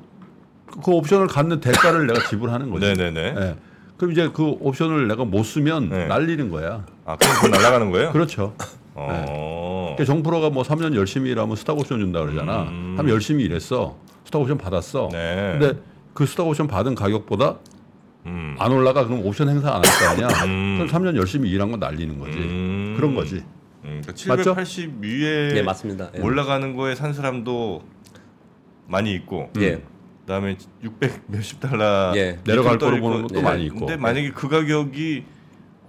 그 0.84 0.92
옵션을 0.92 1.28
갖는 1.28 1.60
대가를 1.60 2.08
내가 2.08 2.22
지불하는 2.28 2.72
거지. 2.72 2.86
네네네. 2.86 3.22
예. 3.22 3.56
그럼 3.98 4.12
이제 4.12 4.30
그 4.32 4.56
옵션을 4.60 5.08
내가 5.08 5.26
못 5.26 5.44
쓰면 5.44 5.90
네. 5.90 6.08
날리는 6.08 6.50
거야. 6.50 6.86
아 7.06 7.18
그럼 7.18 7.34
그 7.42 7.48
날아가는 7.48 7.92
거예요? 7.92 8.12
그렇죠. 8.12 8.54
어. 8.94 9.96
그러니까 9.96 10.06
정프로가 10.06 10.50
뭐 10.50 10.64
3년 10.64 10.96
열심히 10.96 11.32
일하면 11.32 11.56
스탁옵션 11.56 12.00
준다 12.00 12.22
그러잖아. 12.22 12.64
음. 12.64 12.96
하면 12.98 13.12
열심히 13.12 13.44
일했어. 13.44 13.98
스탁옵션 14.26 14.58
받았어. 14.58 15.10
네. 15.12 15.58
근데 15.60 15.80
그 16.14 16.26
스탁옵션 16.26 16.68
받은 16.68 16.96
가격보다 16.96 17.58
음. 18.28 18.56
안 18.60 18.72
올라가 18.72 19.06
그럼 19.06 19.26
옵션 19.26 19.50
행사 19.50 19.70
안 19.74 19.82
할 19.84 20.00
거 20.00 20.24
아니야. 20.26 20.28
음. 20.46 20.76
그럼 20.78 20.88
3년 20.90 21.16
열심히 21.18 21.50
일한 21.50 21.72
건 21.72 21.80
날리는 21.80 22.20
거지. 22.20 22.38
음. 22.38 22.94
그런 22.98 23.16
거지. 23.16 23.36
음, 23.86 24.02
그러니까 24.06 24.12
맞죠? 24.36 24.44
780 24.56 24.92
위에 25.02 25.54
네, 25.54 25.62
맞습니다. 25.64 26.12
예. 26.18 26.20
올라가는 26.22 26.76
거에 26.76 26.94
산 26.96 27.14
사람도 27.14 27.82
많이 28.88 29.14
있고 29.16 29.50
예. 29.60 29.82
그다음에 30.22 30.58
600 30.84 31.24
몇십 31.28 31.60
달러 31.62 32.12
예. 32.16 32.40
내려갈 32.44 32.78
거로 32.78 33.00
보는 33.00 33.22
것도 33.24 33.38
예. 33.38 33.42
많이 33.42 33.66
있고. 33.68 33.80
근데 33.86 33.96
만약에 33.96 34.32
그 34.32 34.50
가격이 34.50 35.24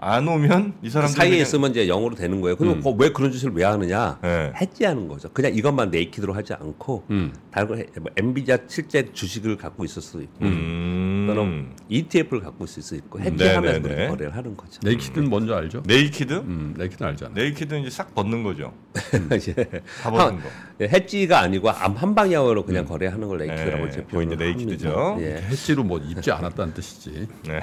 안 0.00 0.28
오면 0.28 0.74
이그 0.82 0.90
사람들 0.90 1.16
사이에 1.16 1.38
있으면 1.38 1.72
이제 1.72 1.86
영으로 1.86 2.14
되는 2.14 2.40
거예요. 2.40 2.56
그럼 2.56 2.74
음. 2.74 2.76
그거 2.78 2.90
왜 2.90 3.10
그런 3.10 3.32
짓을 3.32 3.50
왜 3.52 3.64
하느냐? 3.64 4.18
예. 4.24 4.52
hedge하는 4.60 5.08
거죠. 5.08 5.28
그냥 5.30 5.52
이것만 5.54 5.90
naked로 5.90 6.34
하지 6.34 6.54
않고 6.54 7.04
음. 7.10 7.32
다른 7.50 7.84
뭐 8.00 8.10
엔비디아 8.16 8.58
실제 8.68 9.12
주식을 9.12 9.56
갖고 9.56 9.84
있을 9.84 10.00
수 10.00 10.22
있고 10.22 10.44
음. 10.44 11.24
또는 11.26 11.70
ETF를 11.88 12.40
갖고 12.40 12.64
있을 12.64 12.80
수 12.82 12.94
있고 12.94 13.18
hedge하면서 13.18 13.60
네네네. 13.60 13.80
그렇게 13.80 14.08
거래를 14.08 14.36
하는 14.36 14.56
거죠. 14.56 14.80
naked는 14.84 15.28
뭔지 15.28 15.52
알죠? 15.52 15.82
naked? 15.84 16.32
음, 16.32 16.74
naked는 16.78 17.10
알잖아. 17.10 17.34
naked는 17.34 17.80
이제 17.82 17.90
싹 17.90 18.14
벗는 18.14 18.44
거죠. 18.44 18.72
예. 19.32 19.64
다 20.00 20.10
벗는 20.12 20.40
거. 20.40 20.48
예, 20.80 20.88
hedge가 20.88 21.40
아니고 21.40 21.70
아 21.70 21.81
한 21.81 22.14
방향으로 22.14 22.64
그냥 22.64 22.84
거래하는 22.84 23.26
걸 23.26 23.38
naked라고 23.38 23.86
이제 23.88 24.04
표현을 24.04 24.36
naked죠. 24.36 25.18
예. 25.22 25.42
해지로 25.48 25.82
뭐 25.82 25.98
입지 25.98 26.30
않았다는 26.30 26.72
뜻이지. 26.72 27.26
네. 27.48 27.60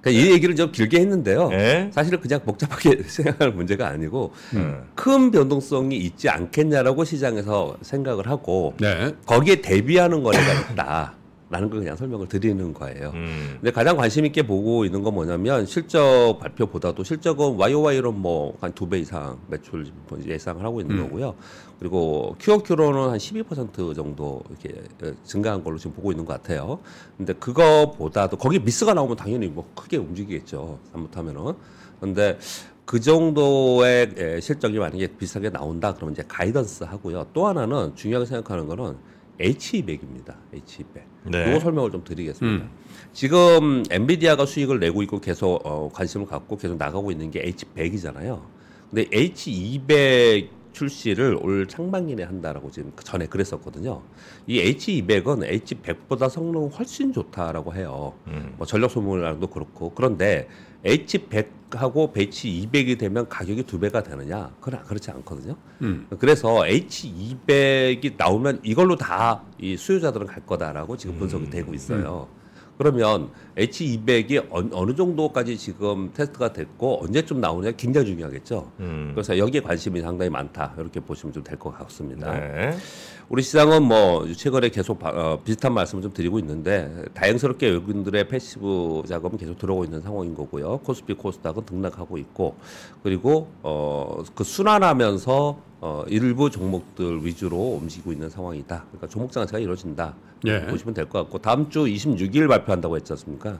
그러니까 0.00 0.10
이 0.10 0.32
얘기를 0.32 0.56
좀 0.56 0.72
길게 0.72 0.98
했는데요. 1.00 1.50
예. 1.52 1.90
사실은 1.92 2.20
그냥 2.20 2.40
복잡하게 2.40 3.02
생각할 3.06 3.52
문제가 3.52 3.88
아니고 3.88 4.32
음. 4.54 4.84
큰 4.94 5.30
변동성이 5.30 5.96
있지 5.98 6.28
않겠냐라고 6.28 7.04
시장에서 7.04 7.76
생각을 7.82 8.28
하고 8.28 8.74
네. 8.78 9.12
거기에 9.26 9.56
대비하는 9.56 10.22
거래가 10.22 10.72
있다 10.72 11.14
라는 11.50 11.68
걸 11.68 11.80
그냥 11.80 11.96
설명을 11.96 12.28
드리는 12.28 12.72
거예요. 12.72 13.10
음. 13.12 13.56
근데 13.60 13.72
가장 13.72 13.96
관심 13.96 14.24
있게 14.24 14.46
보고 14.46 14.84
있는 14.84 15.02
건 15.02 15.14
뭐냐면 15.14 15.66
실적 15.66 16.38
발표보다도 16.40 17.02
실적은 17.02 17.56
YOY로 17.58 18.12
뭐 18.12 18.56
한 18.60 18.72
두 18.72 18.86
배 18.88 19.00
이상 19.00 19.36
매출 19.48 19.86
뭐 20.08 20.18
예상을 20.24 20.64
하고 20.64 20.80
있는 20.80 20.96
음. 20.98 21.02
거고요. 21.04 21.34
그리고 21.80 22.36
QOQ로는 22.38 23.10
한 23.10 23.18
12% 23.18 23.94
정도 23.96 24.42
이렇게 24.48 24.80
어, 25.02 25.12
증가한 25.24 25.64
걸로 25.64 25.76
지금 25.76 25.92
보고 25.92 26.12
있는 26.12 26.24
것 26.24 26.34
같아요. 26.34 26.78
근데 27.16 27.32
그거보다도 27.32 28.36
거기 28.36 28.60
미스가 28.60 28.94
나오면 28.94 29.16
당연히 29.16 29.48
뭐 29.48 29.68
크게 29.74 29.96
움직이겠죠. 29.96 30.78
잘못하면은. 30.92 31.54
근데 32.00 32.38
그 32.84 33.00
정도의 33.00 34.10
에, 34.16 34.40
실적이 34.40 34.78
만약에 34.78 35.06
비슷하게 35.16 35.50
나온다 35.50 35.94
그러면 35.94 36.12
이제 36.12 36.22
가이던스 36.28 36.84
하고요. 36.84 37.26
또 37.32 37.46
하나는 37.48 37.94
중요하게 37.96 38.26
생각하는 38.26 38.66
거는 38.68 38.96
H200입니다. 39.40 40.36
H200. 40.54 41.30
네. 41.30 41.50
이거 41.50 41.60
설명을 41.60 41.90
좀 41.90 42.04
드리겠습니다. 42.04 42.64
음. 42.64 42.70
지금 43.12 43.82
엔비디아가 43.90 44.46
수익을 44.46 44.78
내고 44.78 45.02
있고 45.02 45.20
계속 45.20 45.66
어, 45.66 45.90
관심을 45.92 46.26
갖고 46.26 46.56
계속 46.56 46.76
나가고 46.76 47.10
있는 47.10 47.30
게 47.30 47.42
H100이잖아요. 47.42 48.42
근데 48.90 49.04
H200 49.06 50.60
출시를 50.72 51.38
올 51.40 51.66
상반기에 51.68 52.24
한다라고 52.24 52.70
지금 52.70 52.92
그 52.94 53.04
전에 53.04 53.26
그랬었거든요. 53.26 54.02
이 54.46 54.62
H200은 54.62 55.64
H100보다 55.64 56.28
성능 56.30 56.68
훨씬 56.68 57.12
좋다라고 57.12 57.74
해요. 57.74 58.14
음. 58.28 58.54
뭐 58.56 58.66
전력 58.66 58.90
소모량도 58.90 59.48
그렇고 59.48 59.92
그런데 59.94 60.48
H100하고 60.84 62.12
H200이 62.14 62.98
되면 62.98 63.28
가격이 63.28 63.64
두 63.64 63.78
배가 63.78 64.02
되느냐? 64.02 64.50
그건 64.60 64.82
그렇지 64.84 65.10
않거든요. 65.10 65.56
음. 65.82 66.06
그래서 66.18 66.48
H200이 66.62 68.14
나오면 68.16 68.60
이걸로 68.62 68.96
다 68.96 69.42
이 69.62 69.76
수요자들은 69.76 70.26
갈 70.26 70.44
거다라고 70.46 70.96
지금 70.96 71.18
분석이 71.18 71.50
되고 71.50 71.74
있어요. 71.74 72.26
그러면 72.84 73.28
H200이 73.58 74.46
어, 74.48 74.86
느 74.86 74.94
정도까지 74.94 75.58
지금 75.58 76.10
테스트가 76.14 76.54
됐고 76.54 77.04
언제쯤 77.04 77.38
나오냐 77.38 77.72
굉장히 77.72 78.06
중요하겠죠. 78.06 78.72
음. 78.80 79.10
그래서 79.14 79.36
여기에 79.36 79.60
관심이 79.60 80.00
상당히 80.00 80.30
많다 80.30 80.72
이렇게 80.78 80.98
보시면 80.98 81.34
좀 81.34 81.44
될 81.44 81.58
것 81.58 81.76
같습니다. 81.76 82.32
네. 82.32 82.74
우리 83.28 83.42
시장은 83.42 83.82
뭐 83.82 84.26
최근에 84.32 84.70
계속 84.70 84.98
바- 84.98 85.10
어, 85.10 85.38
비슷한 85.44 85.74
말씀을 85.74 86.02
좀 86.02 86.12
드리고 86.14 86.38
있는데 86.38 86.90
다행스럽게 87.12 87.68
외국인들의 87.68 88.28
passive 88.28 89.02
자금은 89.06 89.36
계속 89.36 89.58
들어오고 89.58 89.84
있는 89.84 90.00
상황인 90.00 90.34
거고요. 90.34 90.78
코스피 90.78 91.12
코스닥은 91.12 91.66
등락하고 91.66 92.16
있고 92.16 92.56
그리고 93.02 93.48
어, 93.62 94.22
그 94.34 94.42
순환하면서 94.42 95.68
어, 95.82 96.04
일부 96.08 96.50
종목들 96.50 97.24
위주로 97.24 97.56
움직이고 97.80 98.12
있는 98.12 98.28
상황이다. 98.28 98.84
그러니까 98.90 99.06
종목 99.08 99.32
장세가 99.32 99.58
이루어진다. 99.58 100.14
예. 100.46 100.66
보시면 100.66 100.92
될 100.94 101.06
것 101.06 101.20
같고 101.22 101.38
다음 101.38 101.70
주 101.70 101.84
26일 101.84 102.48
발표한다고 102.48 102.96
했지 102.96 103.12
않습니까? 103.14 103.58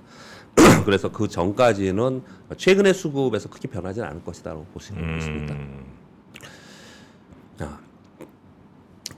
그래서 0.85 1.11
그 1.11 1.29
전까지는 1.29 2.23
최근의 2.57 2.93
수급에서 2.95 3.49
크게 3.49 3.69
변하지는 3.69 4.07
않을 4.09 4.25
것이다라고 4.25 4.65
보시면 4.75 5.07
되겠습니다. 5.07 5.55
음. 5.55 5.85
자, 7.59 7.81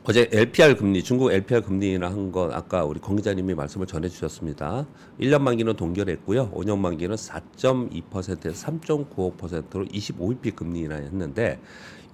어제 0.05 0.29
LPR 0.33 0.77
금리, 0.77 1.03
중국 1.03 1.33
LPR 1.33 1.63
금리나 1.63 2.09
한 2.11 2.33
건 2.33 2.53
아까 2.53 2.85
우리 2.85 2.99
권 3.01 3.15
기자님이 3.17 3.55
말씀을 3.55 3.87
전해 3.87 4.09
주셨습니다. 4.09 4.87
1년 5.21 5.41
만기는 5.43 5.75
동결했고요. 5.75 6.51
5년 6.51 6.79
만기는 6.79 7.15
4.2%에서 7.17 8.67
3.95%로 8.67 9.85
25bp 9.87 10.57
금리 10.57 10.81
인하했는데 10.81 11.61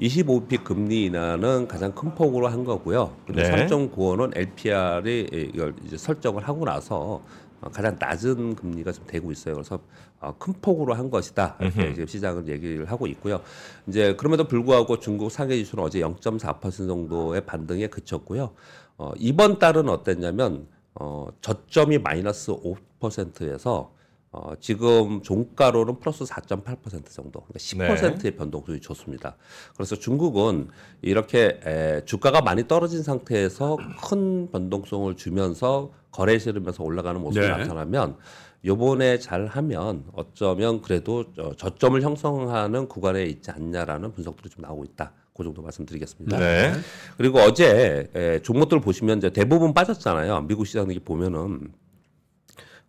25bp 0.00 0.64
금리 0.64 1.06
인하는 1.06 1.66
가장 1.66 1.92
큰 1.92 2.14
폭으로 2.14 2.48
한 2.48 2.64
거고요. 2.64 3.14
그리고 3.26 3.42
네. 3.42 3.66
3.95는 3.66 4.36
LPR이 4.36 5.50
이걸 5.54 5.74
이제 5.84 5.96
설정을 5.96 6.46
하고 6.46 6.64
나서 6.64 7.22
어, 7.60 7.68
가장 7.70 7.96
낮은 7.98 8.54
금리가 8.54 8.92
좀 8.92 9.04
되고 9.06 9.32
있어요. 9.32 9.54
그래서 9.54 9.80
어, 10.20 10.34
큰 10.38 10.54
폭으로 10.60 10.94
한 10.94 11.10
것이다. 11.10 11.56
이렇게 11.60 11.92
지금 11.92 12.06
시장은 12.06 12.48
얘기를 12.48 12.84
하고 12.90 13.06
있고요. 13.08 13.40
이제 13.88 14.14
그럼에도 14.14 14.46
불구하고 14.46 15.00
중국 15.00 15.30
상해 15.30 15.56
지수는 15.56 15.82
어제 15.82 16.00
0.4% 16.00 16.60
정도의 16.86 17.44
반등에 17.44 17.88
그쳤고요. 17.88 18.52
어, 18.96 19.12
이번 19.16 19.58
달은 19.58 19.88
어땠냐면 19.88 20.68
어, 20.94 21.26
저점이 21.40 21.98
마이너스 21.98 22.52
5%에서 22.52 23.92
어, 24.30 24.52
지금 24.60 25.22
종가로는 25.22 26.00
플러스 26.00 26.24
4.8% 26.24 27.10
정도, 27.10 27.40
그러니까 27.40 27.58
10%의 27.58 28.36
변동성이 28.36 28.80
좋습니다. 28.80 29.36
그래서 29.74 29.96
중국은 29.96 30.68
이렇게 31.00 31.60
에, 31.64 32.04
주가가 32.04 32.42
많이 32.42 32.68
떨어진 32.68 33.02
상태에서 33.02 33.78
큰 34.06 34.50
변동성을 34.50 35.16
주면서 35.16 35.92
거래 36.10 36.38
실으면서 36.38 36.84
올라가는 36.84 37.18
모습이 37.20 37.46
네. 37.46 37.50
나타나면 37.50 38.16
요번에 38.64 39.18
잘 39.18 39.46
하면 39.46 40.04
어쩌면 40.12 40.82
그래도 40.82 41.24
저, 41.34 41.54
저점을 41.54 42.02
형성하는 42.02 42.88
구간에 42.88 43.24
있지 43.24 43.50
않냐라는 43.50 44.12
분석들이 44.12 44.50
좀 44.50 44.62
나오고 44.62 44.84
있다. 44.84 45.12
그 45.34 45.44
정도 45.44 45.62
말씀드리겠습니다. 45.62 46.36
네. 46.36 46.72
그리고 47.16 47.38
어제 47.38 48.10
에, 48.14 48.40
종목들 48.42 48.80
보시면 48.80 49.18
이제 49.18 49.30
대부분 49.30 49.72
빠졌잖아요. 49.72 50.42
미국 50.42 50.66
시장 50.66 50.90
이 50.90 50.98
보면은 50.98 51.72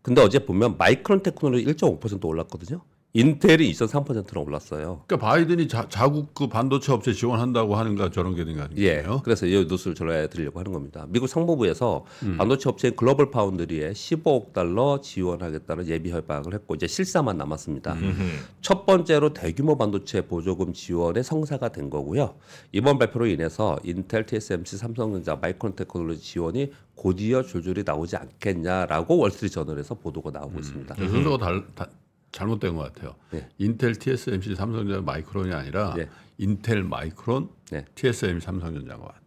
근데 0.01 0.22
어제 0.22 0.39
보면 0.39 0.77
마이크론 0.77 1.22
테크놀로지 1.24 1.65
1.5% 1.65 2.25
올랐거든요. 2.25 2.82
인텔이 3.13 3.72
2.3%나 3.72 4.39
올랐어요. 4.39 5.04
그러니까 5.08 5.18
바이든이 5.28 5.68
자, 5.68 5.88
자국 5.89 6.36
그 6.36 6.48
반도체 6.48 6.92
업체 6.92 7.12
지원한다고 7.12 7.75
하는가 7.75 8.12
저런 8.12 8.36
게 8.36 8.46
된가 8.46 8.70
예. 8.78 8.98
아니에요? 8.98 9.22
그래서 9.24 9.48
이 9.48 9.66
뉴스를 9.66 9.96
전해드리려고 9.96 10.60
하는 10.60 10.72
겁니다. 10.72 11.08
미국 11.10 11.28
상무부에서 11.28 12.06
음. 12.22 12.38
반도체 12.38 12.70
업체인 12.70 12.96
글로벌 12.96 13.32
파운드리에 13.32 13.94
15억 13.94 14.54
달러 14.54 15.01
지원하겠다는 15.01 15.88
예비 15.88 16.12
협약을 16.12 16.54
했고 16.54 16.75
이제 16.75 16.86
실사만 16.86 17.36
남았습니다. 17.38 17.94
음. 17.94 18.39
첫 18.62 18.86
번째로 18.86 19.34
대규모 19.34 19.75
반도체 19.75 20.22
보조금 20.22 20.72
지원의 20.72 21.24
성사가 21.24 21.70
된 21.70 21.89
거고요. 21.89 22.36
이번 22.72 23.00
발표로 23.00 23.25
인해서 23.25 23.80
인텔, 23.84 24.28
TSMC, 24.28 24.78
삼성전자, 24.78 25.36
마이크론 25.36 25.75
테크놀로지 25.75 26.22
지원이 26.22 26.72
곧이어 26.94 27.42
줄줄이 27.44 27.84
나오지 27.84 28.18
않겠냐라고 28.18 29.18
월스트리트 29.18 29.56
저널에서 29.56 29.96
보도가 29.96 30.30
나오고 30.32 30.60
있습니다. 30.60 30.96
그 30.96 31.08
순서가 31.08 31.38
달, 31.38 31.66
다, 31.74 31.88
잘못된 32.31 32.75
것 32.75 32.93
같아요. 32.93 33.15
네. 33.31 33.48
인텔, 33.57 33.95
TSMC, 33.95 34.55
삼성전자, 34.55 35.01
마이크론이 35.01 35.53
아니라 35.53 35.93
네. 35.95 36.07
인텔, 36.38 36.83
마이크론, 36.83 37.50
네. 37.71 37.86
TSMC, 37.95 38.45
삼성전자인 38.45 39.00
것 39.00 39.07
같아. 39.07 39.19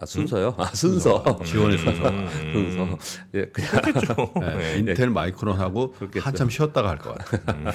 아, 0.00 0.06
순서요? 0.06 0.54
아, 0.58 0.66
순서. 0.66 1.24
지원의 1.44 1.76
순서. 1.78 2.02
순서. 2.52 2.98
예, 3.34 3.46
그냥 3.46 3.70
네, 4.58 4.78
인텔, 4.78 5.10
마이크론하고 5.10 5.92
그렇겠죠. 5.92 6.24
한참 6.24 6.48
쉬었다가 6.48 6.88
할 6.90 6.98
것 6.98 7.18
같아. 7.18 7.72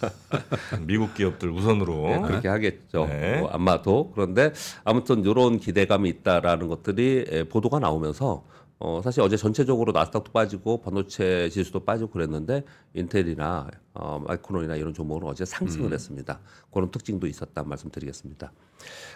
미국 0.86 1.14
기업들 1.14 1.50
우선으로 1.50 2.08
네, 2.08 2.20
그렇게 2.22 2.48
하겠죠. 2.48 3.06
네. 3.06 3.40
어, 3.40 3.46
아마도 3.52 4.10
그런데 4.14 4.52
아무튼 4.84 5.24
이런 5.24 5.58
기대감이 5.58 6.08
있다라는 6.10 6.68
것들이 6.68 7.24
에, 7.28 7.44
보도가 7.44 7.78
나오면서 7.78 8.44
어, 8.78 9.00
사실 9.02 9.22
어제 9.22 9.36
전체적으로 9.36 9.92
나스닥도 9.92 10.32
빠지고 10.32 10.82
반도체 10.82 11.48
지수도 11.48 11.84
빠지고 11.84 12.10
그랬는데 12.10 12.64
인텔이나 12.94 13.68
어, 13.94 14.22
마이크론이나 14.26 14.76
이런 14.76 14.92
종목은 14.92 15.26
어제 15.26 15.46
상승을 15.46 15.92
했습니다. 15.92 16.40
그런 16.70 16.90
특징도 16.90 17.26
있었다 17.26 17.62
말씀드리겠습니다. 17.62 18.52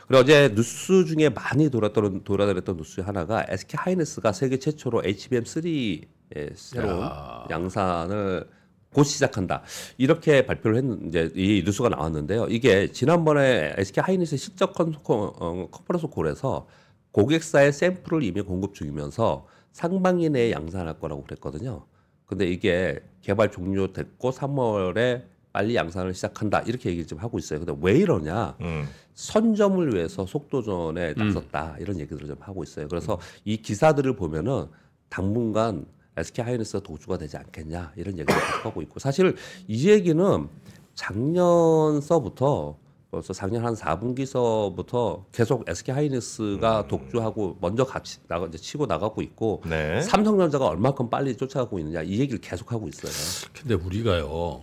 그리고 0.09 0.23
어제 0.23 0.55
뉴스 0.55 1.05
중에 1.05 1.29
많이 1.29 1.69
돌았던 1.69 2.25
돌아다녔던 2.25 2.79
뉴스 2.79 3.03
하나가 3.03 3.45
SK 3.49 3.77
하이닉스가 3.77 4.33
세계 4.33 4.59
최초로 4.59 5.03
HBM3의 5.03 6.07
새로운 6.55 7.03
야. 7.03 7.47
양산을 7.51 8.49
곧 8.95 9.05
시작한다. 9.05 9.63
이렇게 9.99 10.47
발표를 10.47 10.79
했는 10.79 11.07
이제 11.07 11.31
이 11.35 11.63
뉴스가 11.67 11.91
나왔는데요. 11.91 12.47
이게 12.49 12.91
지난번에 12.91 13.75
SK 13.77 14.03
하이닉스 14.05 14.39
실적 14.39 14.75
어, 14.81 15.69
컨퍼런스 15.71 16.07
콜에서 16.09 16.67
고객사의 17.13 17.73
샘플을 17.73 18.23
이미 18.23 18.41
공급 18.43 18.75
중이면서 18.75 19.47
상반기 19.73 20.31
내에 20.31 20.53
양산할 20.53 20.99
거라고 20.99 21.23
그랬거든요. 21.25 21.87
근데 22.27 22.47
이게 22.47 23.01
개발 23.23 23.51
종료됐고 23.51 24.31
3월에 24.31 25.25
빨리 25.53 25.75
양산을 25.75 26.15
시작한다 26.15 26.61
이렇게 26.61 26.91
얘기를 26.91 27.07
좀 27.07 27.19
하고 27.19 27.39
있어요. 27.39 27.59
근데 27.59 27.75
왜 27.81 27.99
이러냐? 27.99 28.57
음. 28.61 28.87
선점을 29.15 29.95
위해서 29.95 30.25
속도전에 30.25 31.15
나섰다 31.15 31.77
이런 31.81 31.99
얘기들을 31.99 32.29
좀 32.29 32.37
하고 32.41 32.63
있어요. 32.63 32.87
그래서 32.89 33.19
이 33.45 33.57
기사들을 33.57 34.15
보면은 34.15 34.67
당분간 35.09 35.87
SK 36.17 36.45
하이닉스가 36.45 36.85
도주가 36.85 37.19
되지 37.19 37.37
않겠냐 37.37 37.93
이런 37.97 38.19
얘기를 38.19 38.41
하고 38.63 38.81
있고 38.83 39.01
사실 39.01 39.35
이 39.67 39.89
얘기는 39.89 40.49
작년서부터 40.95 42.77
벌써 43.11 43.33
작년 43.33 43.65
한 43.65 43.75
4분기서부터 43.75 45.25
계속 45.33 45.69
SK 45.69 45.95
하이닉스가 45.95 46.87
독주하고 46.87 47.59
먼저 47.61 47.85
같이 47.85 48.21
나가 48.29 48.47
이제 48.47 48.57
치고 48.57 48.87
나가고 48.87 49.21
있고 49.23 49.63
네. 49.67 50.01
삼성전자가 50.01 50.69
얼마큼 50.69 51.11
빨리 51.11 51.37
쫓아가고 51.37 51.81
있느냐 51.81 52.03
이 52.03 52.21
얘기를 52.21 52.41
계속 52.41 52.71
하고 52.73 52.87
있어요. 52.87 53.11
근데 53.53 53.75
우리가요 53.75 54.63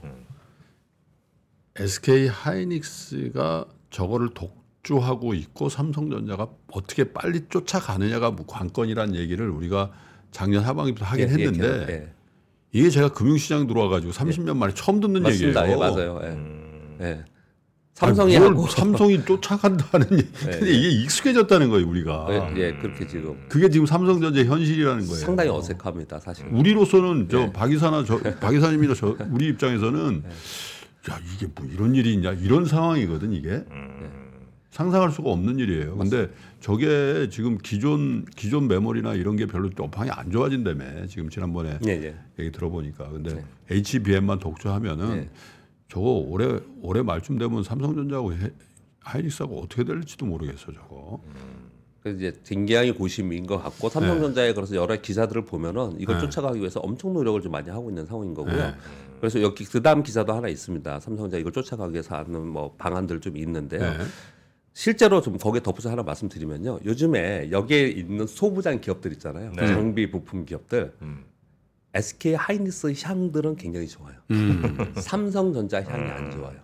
SK 1.76 2.28
하이닉스가 2.28 3.66
저거를 3.90 4.30
독주하고 4.34 5.34
있고 5.34 5.68
삼성전자가 5.68 6.48
어떻게 6.72 7.12
빨리 7.12 7.50
쫓아가느냐가 7.50 8.32
뭐 8.32 8.46
관건이란 8.48 9.16
얘기를 9.16 9.50
우리가 9.50 9.92
작년 10.32 10.64
하반기부터 10.64 11.04
하긴 11.04 11.28
예, 11.28 11.32
예, 11.32 11.34
했는데 11.34 11.86
예. 11.90 12.14
이게 12.72 12.90
제가 12.90 13.10
금융시장 13.10 13.68
들어와가지고 13.68 14.14
30년 14.14 14.56
만에 14.56 14.74
처음 14.74 15.02
듣는 15.02 15.24
맞습니다. 15.24 15.68
예, 15.68 15.72
얘기예요. 15.72 15.80
맞아요. 15.80 16.20
예. 16.24 16.28
음. 16.28 16.98
예. 17.02 17.26
아니, 18.00 18.16
삼성이 18.16 18.38
뭘 18.38 18.50
하고 18.52 18.68
삼성이 18.68 19.26
쫓아간다는 19.26 20.20
얘기. 20.20 20.32
근데 20.32 20.72
이게 20.72 20.90
익숙해졌다는 21.04 21.70
거예요 21.70 21.88
우리가. 21.88 22.28
예, 22.30 22.54
예, 22.58 22.74
그렇게 22.74 23.08
지금 23.08 23.36
그게 23.50 23.70
지금 23.70 23.86
삼성전자의 23.86 24.46
현실이라는 24.46 25.06
거예요. 25.08 25.16
상당히 25.16 25.50
어색합니다, 25.50 26.20
사실. 26.20 26.46
우리로서는 26.52 27.28
저 27.30 27.40
네. 27.40 27.54
박이사나 27.54 28.04
저 28.06 28.20
박이사님이나 28.40 28.94
저 28.94 29.16
우리 29.32 29.48
입장에서는 29.48 30.24
야 31.10 31.20
이게 31.34 31.48
뭐 31.56 31.68
이런 31.74 31.96
일이 31.96 32.14
있냐 32.14 32.34
이런 32.34 32.66
상황이거든 32.66 33.34
이게 33.34 33.50
음. 33.72 34.12
상상할 34.70 35.10
수가 35.12 35.32
없는 35.32 35.58
일이에요. 35.58 35.98
근데 35.98 36.30
저게 36.60 37.30
지금 37.32 37.58
기존 37.58 38.26
기존 38.36 38.68
메모리나 38.68 39.16
이런 39.16 39.36
게 39.36 39.48
별로 39.48 39.72
업황이 39.80 40.12
안 40.12 40.30
좋아진다며 40.30 41.08
지금 41.08 41.32
지난번에 41.32 41.80
예, 41.88 41.92
예. 41.92 42.16
얘기 42.38 42.52
들어보니까 42.52 43.10
근데 43.10 43.34
네. 43.34 43.44
HBM만 43.72 44.38
독주하면은 44.38 45.16
네. 45.22 45.30
저거 45.88 46.12
올해 46.28 46.60
올해 46.82 47.02
말쯤 47.02 47.38
되면 47.38 47.64
삼성전자하고 47.64 48.34
해- 48.34 48.52
하이닉스하고 49.02 49.62
어떻게 49.62 49.84
될지도 49.84 50.26
모르겠어 50.26 50.72
저거. 50.74 51.22
그래서 52.02 52.18
이제 52.18 52.34
굉장히 52.46 52.92
고심인 52.92 53.46
것 53.48 53.58
같고 53.62 53.90
삼성전자에 53.90 54.54
그래서 54.54 54.76
여러 54.76 54.96
기사들을 55.00 55.46
보면은 55.46 55.96
이걸 56.00 56.16
네. 56.16 56.22
쫓아가기 56.22 56.60
위해서 56.60 56.80
엄청 56.82 57.14
노력을 57.14 57.42
좀 57.42 57.52
많이 57.52 57.70
하고 57.70 57.90
있는 57.90 58.06
상황인 58.06 58.34
거고요. 58.34 58.56
네. 58.56 58.74
그래서 59.20 59.42
여기 59.42 59.64
그 59.64 59.82
다음 59.82 60.04
기사도 60.04 60.34
하나 60.34 60.48
있습니다. 60.48 61.00
삼성전자 61.00 61.38
이걸 61.38 61.52
쫓아가기 61.52 61.94
위해서 61.94 62.16
하는 62.18 62.48
뭐 62.48 62.74
방안들 62.78 63.22
좀 63.22 63.38
있는데요. 63.38 63.82
네. 63.82 63.98
실제로 64.74 65.22
좀 65.22 65.38
거기에 65.38 65.62
덧붙여 65.64 65.90
하나 65.90 66.04
말씀드리면요. 66.04 66.80
요즘에 66.86 67.50
여기에 67.50 67.88
있는 67.88 68.28
소부장 68.28 68.80
기업들 68.80 69.12
있잖아요. 69.14 69.52
네. 69.56 69.68
장비 69.68 70.12
부품 70.12 70.46
기업들. 70.46 70.94
음. 71.02 71.24
SK 71.98 72.36
하이닉스 72.36 72.94
향들은 73.04 73.56
굉장히 73.56 73.88
좋아요. 73.88 74.16
음. 74.32 74.94
삼성전자 74.98 75.82
향이 75.84 76.10
안 76.12 76.32
좋아요. 76.32 76.58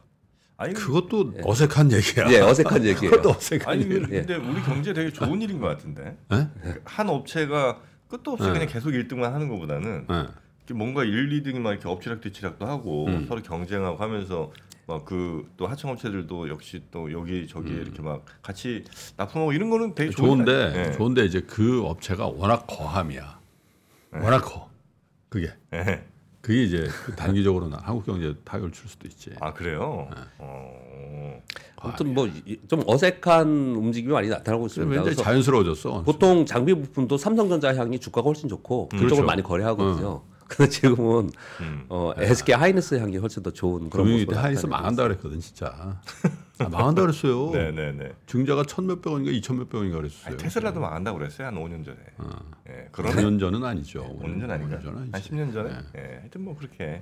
아니 0.58 0.74
그것도 0.74 1.34
어색한 1.44 1.92
얘기야. 1.92 2.32
예, 2.32 2.40
어색한 2.40 2.86
얘기예요. 2.86 3.10
그것도 3.12 3.32
어색한 3.32 3.68
아니. 3.70 3.88
그- 3.90 4.00
근데 4.08 4.36
우리 4.36 4.62
경제 4.62 4.94
되게 4.94 5.12
좋은 5.12 5.42
일인 5.42 5.60
것 5.60 5.68
같은데 5.68 6.16
예? 6.32 6.48
한 6.86 7.10
업체가 7.10 7.80
끝도 8.08 8.32
없이 8.34 8.46
네. 8.46 8.54
그냥 8.54 8.68
계속 8.68 8.90
1등만 8.92 9.32
하는 9.32 9.50
것보다는 9.50 10.06
예. 10.10 10.16
이렇게 10.60 10.74
뭔가 10.76 11.04
1, 11.04 11.30
2등이 11.44 11.60
막 11.60 11.72
이렇게 11.72 11.90
엎치락뒤치락도 11.90 12.66
하고 12.68 13.08
음. 13.08 13.26
서로 13.28 13.42
경쟁하고 13.42 13.98
하면서 13.98 14.52
막 14.86 15.06
그 15.06 15.46
또 15.58 15.66
하청업체들도 15.66 16.50
역시 16.50 16.84
또 16.92 17.12
여기 17.12 17.48
저기 17.48 17.72
에 17.72 17.76
이렇게 17.78 18.02
막 18.02 18.24
같이 18.42 18.84
납품하고 19.18 19.54
이런 19.54 19.70
거는 19.70 19.96
되게 19.96 20.12
좋은 20.12 20.46
좋은데? 20.46 20.74
예. 20.76 20.92
좋은데 20.92 21.26
이제 21.26 21.40
그 21.42 21.84
업체가 21.86 22.28
워낙 22.28 22.66
거함이야. 22.68 23.40
워낙 24.12 24.40
커. 24.42 24.70
그게 25.34 25.52
예. 25.74 26.04
그게 26.42 26.64
이제 26.64 26.88
그 27.06 27.16
단기적으로는 27.16 27.76
한국 27.82 28.06
경제에 28.06 28.34
타격을 28.44 28.72
줄 28.72 28.88
수도 28.88 29.08
있지. 29.08 29.32
아 29.40 29.52
그래요? 29.52 30.08
네. 30.16 30.22
어. 30.38 31.42
아무튼 31.78 32.14
뭐 32.14 32.28
좀 32.68 32.84
어색한 32.86 33.48
움직임이 33.76 34.14
많이 34.14 34.30
나타나고 34.30 34.68
있습니다. 34.68 34.94
굉장히 34.94 35.16
자연스러워졌어. 35.16 36.04
보통 36.04 36.46
장비 36.46 36.76
부품도 36.76 37.18
삼성전자 37.18 37.76
향이 37.76 37.98
주가가 38.00 38.28
훨씬 38.28 38.48
좋고 38.48 38.90
그쪽을 38.90 39.10
그렇죠. 39.10 39.24
많이 39.26 39.42
거래하거든요. 39.42 40.22
근데 40.56 40.70
지금은 40.70 41.30
음. 41.62 41.86
어, 41.90 42.14
SK 42.18 42.56
하이닉스 42.56 42.96
향이 42.96 43.18
훨씬 43.18 43.42
더 43.44 43.52
좋은 43.52 43.90
그런 43.90 44.08
하이닉스 44.08 44.34
나타내고 44.34 44.68
망한다 44.68 45.04
그랬거든 45.04 45.40
진짜. 45.40 46.00
아, 46.60 46.70
망한다 46.70 47.02
그랬어요. 47.02 47.50
네네네. 47.52 48.12
증자가 48.28 48.64
천 48.64 48.86
몇백 48.86 49.12
원인가 49.12 49.32
이천 49.32 49.58
몇백 49.58 49.76
원인가 49.76 49.98
그랬어요. 49.98 50.28
아니, 50.28 50.38
테슬라도 50.38 50.80
망한다고 50.80 51.18
그랬어요 51.18 51.48
한 51.48 51.56
5년 51.56 51.84
전에. 51.84 51.98
어. 52.18 52.30
예. 52.70 52.88
그러네. 52.92 53.16
5년 53.16 53.40
전은 53.40 53.64
아니죠. 53.64 54.04
5년 54.22 54.40
전 54.40 54.52
아닌가? 54.52 54.78
5년 54.78 54.84
전한 54.84 55.10
아니지. 55.12 55.30
10년 55.32 55.54
전에. 55.54 55.70
네. 55.70 55.78
예. 55.98 56.18
하여튼 56.20 56.44
뭐 56.44 56.56
그렇게 56.56 57.02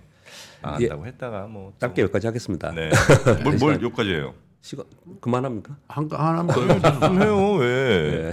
망한다고 0.61 1.05
했다가 1.05 1.47
뭐. 1.47 1.71
또- 1.73 1.79
짧게 1.79 2.01
여기까지 2.03 2.27
하겠습니다. 2.27 2.71
네. 2.71 2.89
뭘, 3.43 3.57
뭘 3.57 3.83
여기까지 3.83 4.09
해요? 4.11 4.33
시간 4.61 4.85
그만합니까? 5.21 5.75
한 5.87 6.07
하나만 6.11 6.47
더 6.47 6.61
해요. 6.61 6.79
좀 7.01 7.21
해요 7.21 7.53
왜? 7.55 8.31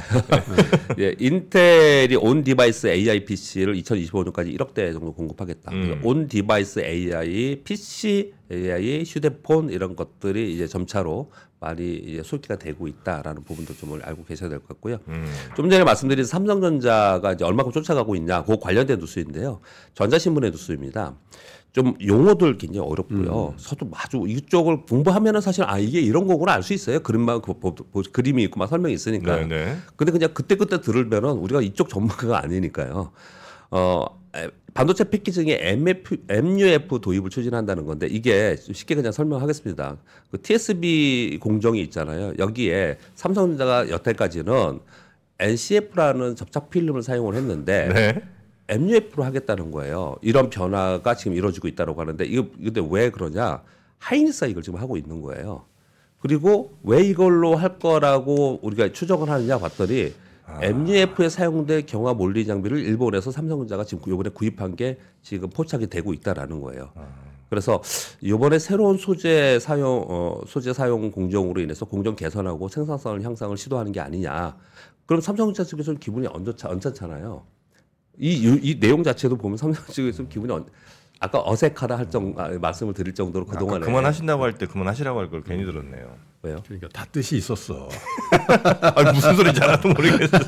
예, 0.98 1.14
인텔이 1.18 2.16
on-device 2.16 2.86
AI 2.88 3.24
PC를 3.24 3.74
2025년까지 3.80 4.54
1억 4.58 4.74
대 4.74 4.92
정도 4.92 5.12
공급하겠다. 5.14 5.72
음. 5.72 6.00
on-device 6.04 6.80
AI, 6.80 7.62
PC, 7.64 8.34
AI, 8.52 9.04
휴대폰 9.06 9.70
이런 9.70 9.96
것들이 9.96 10.52
이제 10.54 10.66
점차로 10.66 11.30
많이 11.60 11.94
이제 11.96 12.22
소개가 12.22 12.56
되고 12.56 12.86
있다라는 12.86 13.42
부분도 13.44 13.74
좀 13.76 13.98
알고 14.00 14.24
계셔야 14.26 14.50
될 14.50 14.58
것 14.60 14.68
같고요. 14.68 14.98
음. 15.08 15.24
좀 15.56 15.70
전에 15.70 15.82
말씀드린 15.82 16.24
삼성전자가 16.26 17.32
이제 17.32 17.44
얼마큼 17.44 17.72
쫓아가고 17.72 18.14
있냐, 18.16 18.44
그 18.44 18.58
관련된 18.58 18.98
뉴스인데요. 19.00 19.60
전자신문의 19.94 20.50
뉴스입니다. 20.50 21.16
좀 21.78 21.94
용어들 22.04 22.58
굉장히 22.58 22.88
어렵고요. 22.88 23.54
저도 23.56 23.88
아주 23.94 24.24
이쪽을 24.26 24.82
공부하면은 24.86 25.40
사실 25.40 25.62
아 25.64 25.78
이게 25.78 26.00
이런 26.00 26.26
거구나 26.26 26.54
알 26.54 26.62
수 26.64 26.72
있어요. 26.72 26.98
그림만 27.00 27.40
그, 27.40 27.54
보- 27.54 27.72
보- 27.76 28.02
그림이 28.12 28.42
있고 28.44 28.58
막 28.58 28.66
설명이 28.66 28.92
있으니까. 28.94 29.36
네네. 29.36 29.76
근데 29.94 30.10
그냥 30.10 30.30
그때 30.34 30.56
그때 30.56 30.80
들으면은 30.80 31.30
우리가 31.34 31.62
이쪽 31.62 31.88
전문가가 31.88 32.42
아니니까요. 32.42 33.12
어 33.70 34.04
에, 34.34 34.48
반도체 34.74 35.08
패키징에 35.08 35.56
MF, 35.60 36.16
MUF 36.28 37.00
도입을 37.00 37.30
추진한다는 37.30 37.84
건데 37.86 38.08
이게 38.10 38.56
좀 38.56 38.74
쉽게 38.74 38.96
그냥 38.96 39.12
설명하겠습니다. 39.12 39.98
그 40.32 40.42
TSB 40.42 41.38
공정이 41.40 41.80
있잖아요. 41.82 42.32
여기에 42.40 42.98
삼성전자가 43.14 43.88
여태까지는 43.88 44.80
NCF라는 45.38 46.34
접착 46.34 46.70
필름을 46.70 47.02
사용을 47.02 47.36
했는데 47.36 47.88
네. 47.94 48.22
MUF로 48.68 49.24
하겠다는 49.24 49.70
거예요. 49.70 50.16
이런 50.20 50.50
변화가 50.50 51.14
지금 51.14 51.34
이루어지고 51.34 51.68
있다고 51.68 52.00
하는데 52.00 52.24
이거 52.24 52.46
근데 52.62 52.86
왜 52.90 53.10
그러냐? 53.10 53.62
하이닉스가 53.98 54.46
이걸 54.46 54.62
지금 54.62 54.78
하고 54.78 54.96
있는 54.96 55.22
거예요. 55.22 55.64
그리고 56.20 56.72
왜 56.82 57.02
이걸로 57.02 57.56
할 57.56 57.78
거라고 57.78 58.58
우리가 58.62 58.92
추정을 58.92 59.30
하느냐 59.30 59.58
봤더니 59.58 60.12
MUF에 60.60 61.28
사용된 61.28 61.86
경화 61.86 62.14
몰리 62.14 62.46
장비를 62.46 62.78
일본에서 62.78 63.30
삼성전자가 63.30 63.84
지금 63.84 64.12
이번에 64.12 64.30
구입한 64.30 64.76
게 64.76 64.98
지금 65.22 65.50
포착이 65.50 65.88
되고 65.88 66.12
있다라는 66.12 66.60
거예요. 66.60 66.90
그래서 67.50 67.82
이번에 68.20 68.58
새로운 68.58 68.98
소재 68.98 69.58
사용 69.58 70.04
어, 70.08 70.40
소재 70.46 70.72
사용 70.74 71.10
공정으로 71.10 71.60
인해서 71.60 71.86
공정 71.86 72.14
개선하고 72.14 72.68
생산성을 72.68 73.22
향상을 73.22 73.56
시도하는 73.56 73.92
게 73.92 74.00
아니냐. 74.00 74.56
그럼 75.06 75.22
삼성전자 75.22 75.64
측에서는 75.64 75.98
기분이 76.00 76.26
언짢, 76.26 76.54
언짢잖아요. 76.62 77.42
이, 78.20 78.32
이, 78.34 78.60
이 78.62 78.80
내용 78.80 79.02
자체도 79.02 79.36
보면 79.36 79.56
삼성 79.56 79.84
측에서 79.86 80.24
기분이 80.28 80.52
언, 80.52 80.66
아까 81.20 81.42
어색하다 81.44 81.98
할 81.98 82.10
정, 82.10 82.34
아, 82.36 82.48
말씀을 82.60 82.94
드릴 82.94 83.14
정도로 83.14 83.44
그동안에 83.46 83.84
그만하신다고 83.84 84.42
할 84.44 84.52
때 84.54 84.66
그만하시라고 84.66 85.18
할 85.20 85.30
걸 85.30 85.42
괜히 85.42 85.64
들었네요. 85.64 86.16
왜요? 86.42 86.62
그러니까 86.64 86.88
다 86.92 87.04
뜻이 87.10 87.36
있었어. 87.36 87.88
아 88.80 89.12
무슨 89.12 89.34
소리인지 89.36 89.60
하나도 89.60 89.88
모르겠어. 89.88 90.38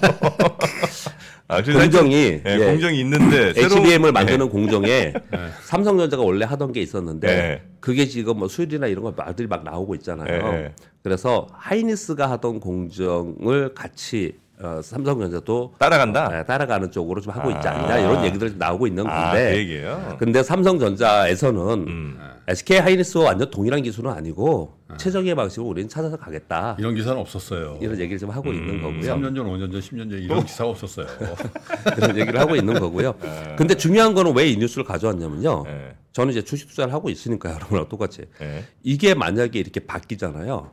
아, 1.48 1.60
공정이 1.62 2.14
예, 2.14 2.42
예, 2.46 2.58
공정이 2.64 3.00
있는데 3.00 3.52
새로운- 3.54 3.80
HBM을 3.84 4.08
예. 4.08 4.12
만드는 4.12 4.48
공정에 4.50 5.12
삼성전자가 5.66 6.22
원래 6.22 6.44
하던 6.44 6.72
게 6.72 6.80
있었는데 6.80 7.26
네. 7.26 7.62
그게 7.80 8.06
지금 8.06 8.38
뭐 8.38 8.46
수율이나 8.46 8.86
이런 8.86 9.02
거 9.02 9.10
말들이 9.10 9.48
막 9.48 9.64
나오고 9.64 9.96
있잖아요. 9.96 10.52
네. 10.52 10.74
그래서 11.02 11.48
하이니스가 11.54 12.30
하던 12.30 12.60
공정을 12.60 13.74
같이 13.74 14.38
어, 14.62 14.80
삼성전자도 14.82 15.74
따라간다. 15.78 16.28
네, 16.28 16.44
따라가는 16.44 16.90
쪽으로 16.90 17.20
좀 17.20 17.32
하고 17.32 17.50
있지 17.50 17.66
아. 17.66 17.72
않냐 17.72 17.98
이런 17.98 18.24
얘기들이 18.24 18.54
나오고 18.58 18.86
있는 18.86 19.06
아, 19.06 19.32
그 19.32 19.38
건데 19.38 19.56
얘기예요. 19.58 20.16
근데 20.18 20.42
삼성전자에서는 20.42 21.60
음. 21.88 22.18
SK 22.46 22.78
하이닉스와 22.78 23.24
완전 23.26 23.50
동일한 23.50 23.82
기술은 23.82 24.10
아니고 24.10 24.74
최적의 24.98 25.34
방식으로 25.34 25.68
우리는 25.68 25.88
찾아서 25.88 26.16
가겠다 26.16 26.76
이런 26.78 26.94
기사는 26.94 27.18
없었어요. 27.18 27.78
이런 27.80 27.98
얘기를 27.98 28.18
좀 28.18 28.30
하고 28.30 28.52
있는 28.52 28.82
거고요. 28.82 29.00
3년 29.00 29.34
전, 29.36 29.46
5년 29.46 29.70
전, 29.72 29.80
10년 29.80 30.10
전 30.10 30.18
이런 30.18 30.44
기사가 30.44 30.70
없었어요. 30.70 31.06
그런 31.94 32.18
얘기를 32.18 32.38
하고 32.40 32.56
있는 32.56 32.74
거고요. 32.78 33.14
근데 33.56 33.74
중요한 33.76 34.14
거는 34.14 34.34
왜 34.36 34.50
이 34.50 34.56
뉴스를 34.56 34.82
가져왔냐면요. 34.84 35.64
예. 35.68 35.94
저는 36.12 36.32
이제 36.32 36.42
주식 36.42 36.68
투자를 36.68 36.92
하고 36.92 37.08
있으니까 37.08 37.52
여러분랑 37.54 37.88
똑같이 37.88 38.22
예. 38.42 38.64
이게 38.82 39.14
만약에 39.14 39.58
이렇게 39.60 39.78
바뀌잖아요. 39.80 40.70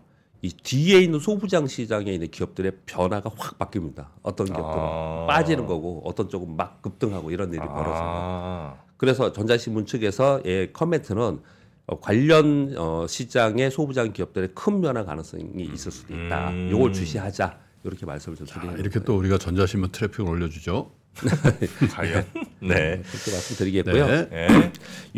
이 0.47 0.51
뒤에 0.63 1.01
있는 1.01 1.19
소부장 1.19 1.67
시장에 1.67 2.10
있는 2.13 2.31
기업들의 2.31 2.71
변화가 2.86 3.31
확 3.36 3.60
바뀝니다. 3.60 4.07
어떤 4.21 4.47
기업들은 4.47 4.65
아. 4.65 5.25
빠지는 5.27 5.65
거고 5.65 6.01
어떤 6.05 6.29
쪽은 6.29 6.55
막 6.55 6.81
급등하고 6.81 7.31
이런 7.31 7.49
일이 7.49 7.60
벌어져요. 7.60 7.93
아. 8.01 8.75
그래서 8.95 9.33
전자신문 9.33 9.86
측에서 9.86 10.41
예, 10.45 10.71
커멘트는 10.71 11.41
어, 11.88 11.99
관련 11.99 12.73
어, 12.77 13.05
시장의 13.07 13.71
소부장 13.71 14.13
기업들의 14.13 14.51
큰 14.55 14.79
변화 14.79 15.03
가능성이 15.03 15.69
있을 15.73 15.91
수도 15.91 16.15
있다. 16.15 16.51
음. 16.51 16.69
요걸 16.71 16.93
주시하자. 16.93 17.60
이렇게 17.83 18.05
말씀을 18.05 18.38
좀 18.38 18.47
드리는 18.47 18.73
아, 18.73 18.77
이렇게 18.77 19.01
또 19.01 19.17
우리가 19.17 19.38
전자신문 19.38 19.91
트래픽을 19.91 20.29
올려주죠. 20.29 20.91
과연. 21.91 22.25
네. 22.62 23.01
그렇게 23.01 23.31
말씀드리겠고요. 23.31 24.07
네. 24.07 24.29
예. 24.31 24.71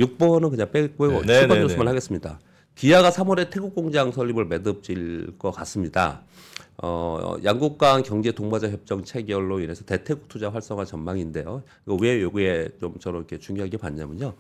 6번은 0.04 0.50
그냥 0.50 0.72
빼고요. 0.72 1.22
네. 1.22 1.44
7번 1.44 1.48
네, 1.48 1.48
네, 1.48 1.60
뉴스만 1.62 1.86
네. 1.86 1.90
하겠습니다. 1.90 2.40
기아가 2.80 3.10
3월에 3.10 3.50
태국 3.50 3.76
공장 3.76 4.10
설립을 4.10 4.46
매듭질 4.46 5.38
것 5.38 5.52
같습니다. 5.52 6.22
어, 6.82 7.36
양국 7.44 7.78
간 7.78 8.04
경제 8.04 8.32
동반자 8.32 8.70
협정 8.70 9.04
체결로 9.04 9.60
인해서 9.60 9.84
대태국 9.84 10.30
투자 10.30 10.50
활성화 10.50 10.86
전망인데요. 10.86 11.62
이거 11.86 11.98
왜 12.00 12.22
요게 12.22 12.70
좀 12.80 12.98
저는 12.98 13.20
이렇게 13.20 13.38
중요하게 13.38 13.76
봤냐면요. 13.76 14.34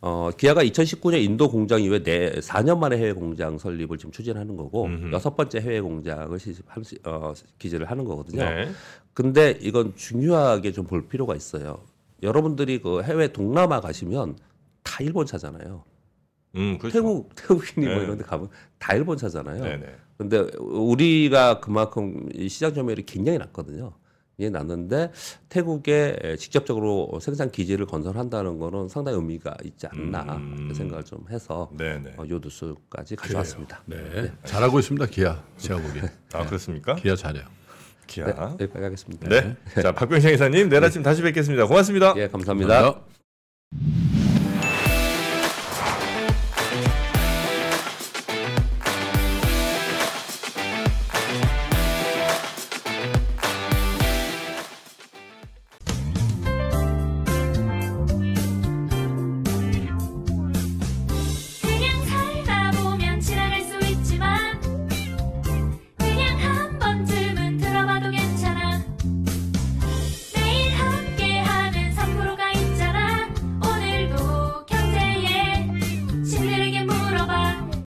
어, 0.00 0.30
기아가 0.36 0.64
2019년 0.64 1.22
인도 1.22 1.48
공장 1.48 1.80
이후에 1.80 2.02
네, 2.02 2.32
4년 2.40 2.78
만에 2.78 2.96
해외 2.98 3.12
공장 3.12 3.56
설립을 3.58 3.96
지금 3.96 4.10
추진하는 4.10 4.56
거고 4.56 4.86
여섯 5.12 5.36
번째 5.36 5.60
해외 5.60 5.80
공장을 5.80 6.36
시집한 6.36 6.82
시- 6.82 6.98
어, 7.04 7.32
기재를 7.60 7.88
하는 7.88 8.04
거거든요. 8.04 8.42
네. 8.44 8.68
근데 9.14 9.56
이건 9.60 9.94
중요하게 9.94 10.72
좀 10.72 10.86
볼 10.88 11.06
필요가 11.06 11.36
있어요. 11.36 11.78
여러분들이 12.24 12.80
그 12.80 13.02
해외 13.04 13.28
동남아 13.28 13.80
가시면 13.80 14.36
다 14.82 14.98
일본 15.04 15.26
차잖아요. 15.26 15.84
음, 16.56 16.78
그렇죠. 16.78 16.98
태국 16.98 17.34
태국이니 17.34 17.86
뭐 17.86 17.96
네. 17.96 18.04
이런 18.04 18.18
데 18.18 18.24
가면 18.24 18.48
다 18.78 18.94
일본 18.94 19.16
차잖아요. 19.16 19.62
네, 19.62 19.76
네. 19.76 19.96
근데 20.16 20.46
우리가 20.58 21.60
그만큼 21.60 22.28
이 22.34 22.48
시장 22.48 22.74
점유율이 22.74 23.04
굉장히 23.06 23.38
낮거든요. 23.38 23.92
이게 24.38 24.50
낮는데 24.50 25.10
태국에 25.48 26.36
직접적으로 26.38 27.18
생산 27.20 27.50
기지를 27.50 27.86
건설한다는 27.86 28.58
거는 28.58 28.88
상당히 28.88 29.18
의미가 29.18 29.56
있지 29.64 29.88
않나 29.88 30.36
음. 30.36 30.56
이렇게 30.58 30.74
생각을 30.74 31.04
좀 31.04 31.24
해서 31.28 31.70
네, 31.76 31.98
네. 31.98 32.14
어, 32.16 32.24
요 32.28 32.38
뉴스까지 32.40 33.16
가져왔습니다. 33.16 33.82
네. 33.86 34.32
잘하고 34.44 34.78
있습니다, 34.78 35.06
기아. 35.06 35.42
제가 35.56 35.82
보기엔. 35.82 36.08
아, 36.32 36.46
그렇습니까? 36.46 36.94
기아 36.94 37.16
잘해요. 37.16 37.44
기아. 38.06 38.26
네, 38.26 38.32
여기까지 38.64 38.84
하겠습니다. 38.84 39.28
네. 39.28 39.56
자, 39.82 39.92
박병창 39.92 40.32
이사님, 40.32 40.68
내일 40.68 40.84
아침 40.84 41.02
다시 41.02 41.20
뵙겠습니다. 41.20 41.66
고맙습니다. 41.66 42.14
예, 42.16 42.28
감사합니다. 42.28 42.74
감사합니다. 42.74 43.17